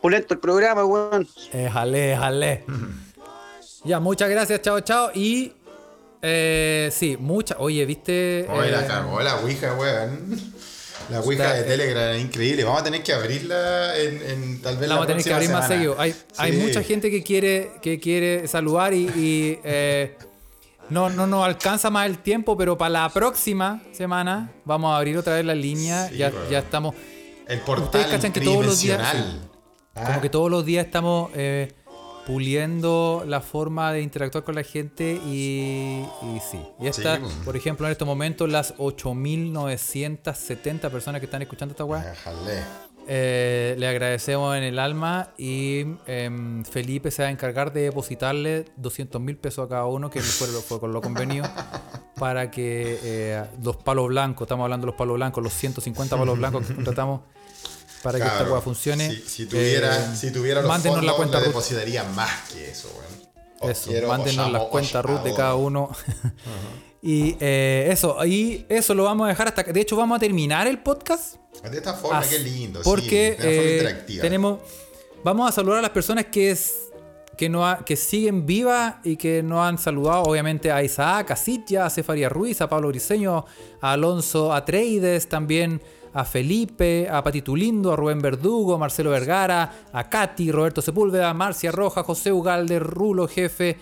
[0.00, 1.26] Pulento el programa, weón.
[1.52, 2.64] Éjale, éjale.
[3.84, 5.10] ya, muchas gracias, chao, chao.
[5.14, 5.52] Y
[6.26, 7.58] eh, sí, muchas.
[7.60, 8.46] Oye, viste.
[8.48, 10.54] Oye, Eh, la cagó la Ouija, weón.
[11.10, 12.64] La Ouija de Telegram es increíble.
[12.64, 15.50] Vamos a tener que abrirla en, en tal vez la vamos a tener que abrir
[15.50, 15.96] más seguido.
[15.98, 20.16] Hay, mucha gente que quiere, que quiere saludar y, y, eh,
[20.88, 25.18] no, no nos alcanza más el tiempo, pero para la próxima semana vamos a abrir
[25.18, 26.08] otra vez la línea.
[26.08, 26.94] Sí, ya, ya estamos.
[27.46, 29.14] El portal Ustedes cachan que todos los días-.
[29.94, 31.72] Como que todos los días estamos eh,
[32.26, 36.60] puliendo la forma de interactuar con la gente y, y sí.
[36.80, 37.34] Y esta, Sí, pues.
[37.44, 42.14] por ejemplo, en estos momentos, las 8.970 personas que están escuchando esta weá,
[43.06, 48.64] eh, le agradecemos en el alma y em, Felipe se va a encargar de depositarle
[48.76, 51.44] 200 mil pesos a cada uno, que fue, fue con lo convenido,
[52.18, 56.38] para que eh, los palos blancos, estamos hablando de los palos blancos, los 150 palos
[56.38, 57.20] blancos que contratamos
[58.04, 59.10] para que esta weá funcione.
[59.10, 62.70] Si, si tuviera, eh, si tuviera los mándenos fondos, la cuenta le depositaría más que
[62.70, 62.88] eso.
[63.60, 65.90] Os Eso, quiero, os mándenos las cuentas RUT de cada uno.
[67.02, 69.62] y eh, eso, y eso lo vamos a dejar hasta.
[69.64, 71.36] De hecho, vamos a terminar el podcast.
[71.70, 72.80] De esta forma, As- qué lindo.
[72.84, 74.60] Porque sí, eh, tenemos.
[75.24, 76.74] Vamos a saludar a las personas que es.
[77.38, 81.36] Que, no ha- que siguen vivas y que nos han saludado, obviamente, a Isaac, a
[81.36, 83.44] Sitya, a Cefaria Ruiz, a Pablo Briseño,
[83.80, 85.82] a Alonso Atreides, también
[86.14, 91.34] a Felipe, a Patito Lindo, a Rubén Verdugo, a Marcelo Vergara, a Katy, Roberto Sepúlveda,
[91.34, 93.76] Marcia Roja, José Ugalde, Rulo Jefe,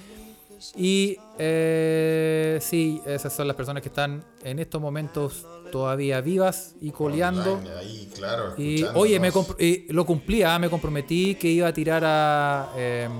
[0.77, 6.91] Y eh, sí, esas son las personas que están en estos momentos todavía vivas y
[6.91, 7.55] coleando.
[7.55, 8.55] Online, Ahí, claro.
[8.57, 13.11] Y oye, me y lo cumplía, me comprometí que iba a tirar a em,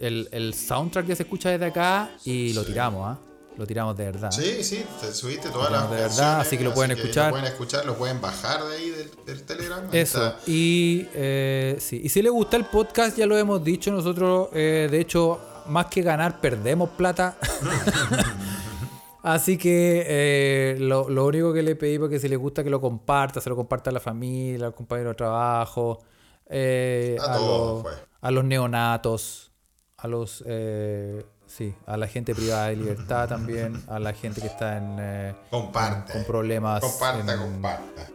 [0.00, 3.18] el, el soundtrack que se escucha desde acá y lo tiramos, ¿ah?
[3.56, 4.30] Lo tiramos de verdad.
[4.32, 7.26] Sí, sí, te subiste todas las de verdad, así que lo pueden escuchar.
[7.26, 9.84] Lo pueden escuchar, lo pueden bajar de ahí del, del Telegram.
[9.92, 10.26] Eso.
[10.26, 10.40] está.
[10.50, 12.00] Y eh, sí.
[12.02, 14.48] Y si les gusta el podcast, ya lo hemos dicho nosotros.
[14.52, 17.36] eh, de hecho, más que ganar, perdemos plata.
[19.22, 22.68] Así que eh, lo, lo único que le pedimos es que si les gusta que
[22.68, 26.02] lo comparta, se lo comparta a la familia, al compañero de trabajo,
[26.46, 27.96] eh, A a, todos, los, pues.
[28.20, 29.50] a los neonatos,
[29.96, 31.24] a los eh,
[31.56, 35.34] sí, a la gente privada de libertad también, a la gente que está en eh,
[35.50, 36.12] Comparte.
[36.12, 38.08] con problemas Comparta, en- comparta.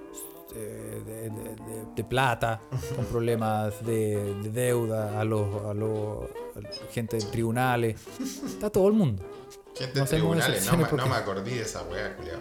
[0.56, 2.60] eh, de, de- de- de plata,
[2.96, 6.24] con problemas de, de deuda, a los, a los
[6.56, 7.96] a gente de tribunales.
[8.46, 9.24] Está todo el mundo.
[9.78, 12.40] Gente no de tribunales, no, me- no porque- me acordé de esa weá, culiao.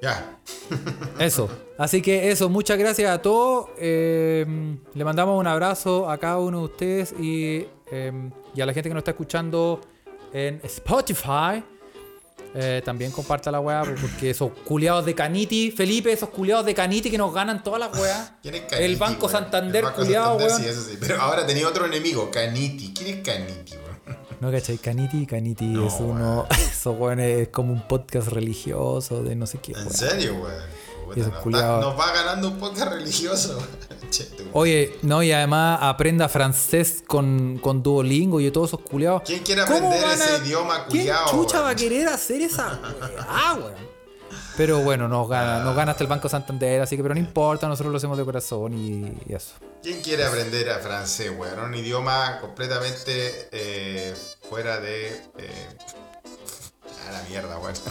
[0.00, 0.38] Ya.
[1.18, 1.48] Eso.
[1.76, 3.68] Así que eso, muchas gracias a todos.
[3.78, 4.46] eh,
[4.94, 8.88] le mandamos un abrazo a cada uno de ustedes y, eh, y a la gente
[8.90, 9.80] que nos está escuchando
[10.32, 11.62] en Spotify.
[12.54, 17.10] Eh, también comparta la weá porque esos culiados de Caniti, Felipe, esos culiados de Caniti
[17.10, 18.32] que nos ganan todas las weas.
[18.42, 18.84] ¿Quién es Caniti?
[18.84, 19.28] El Banco?
[19.28, 20.62] Santander, El Banco culiado, Santander, weón.
[20.62, 20.96] Sí, eso sí.
[20.98, 22.94] Pero ahora tenía otro enemigo, Caniti.
[22.94, 24.18] ¿Quién es Caniti, weón?
[24.40, 24.78] No, ¿cachai?
[24.78, 26.46] Caniti, Caniti No, es uno.
[26.50, 30.87] Eso, weón, es como un podcast religioso de no sé qué, ¿En serio, weón?
[31.42, 33.58] Puta, nos, va ganando un podcast religioso.
[34.52, 39.22] Oye, no, y además aprenda francés con, con Duolingo y todos esos culiados.
[39.24, 42.78] ¿Quién quiere ¿Cómo aprender a- ese idioma ¿Quién culiao, chucha va a querer hacer esa
[43.00, 43.98] weá, weón?
[44.56, 47.68] Pero bueno, nos gana, nos gana hasta el Banco Santander, así que pero no importa,
[47.68, 49.52] nosotros lo hacemos de corazón y, y eso.
[49.82, 51.60] ¿Quién quiere aprender a francés, weón?
[51.60, 54.14] Un idioma completamente eh,
[54.48, 55.10] fuera de.
[55.38, 55.68] Eh,
[57.08, 57.74] a la mierda, weón.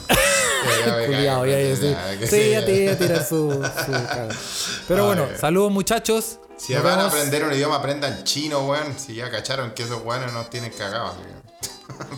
[1.12, 1.96] Ya, ya ya, sí.
[2.28, 4.82] Sí, ya tira su, su.
[4.88, 6.40] Pero bueno, saludos muchachos.
[6.58, 8.98] Si Nos van a aprender un idioma, aprendan chino, weón.
[8.98, 11.14] Si ya cacharon que esos weones nos tienen cagados.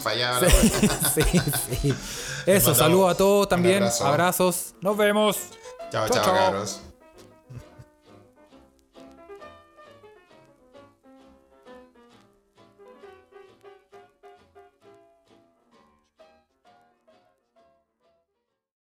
[0.01, 0.71] Fallaba la weón.
[1.13, 1.21] sí,
[1.81, 1.95] sí.
[2.45, 3.83] Eso, saludos a todos también.
[3.83, 4.07] abrazo.
[4.07, 4.73] Abrazos.
[4.81, 5.37] Nos vemos.
[5.91, 6.33] Chao, Chao, chao, chao.
[6.35, 6.79] cabros.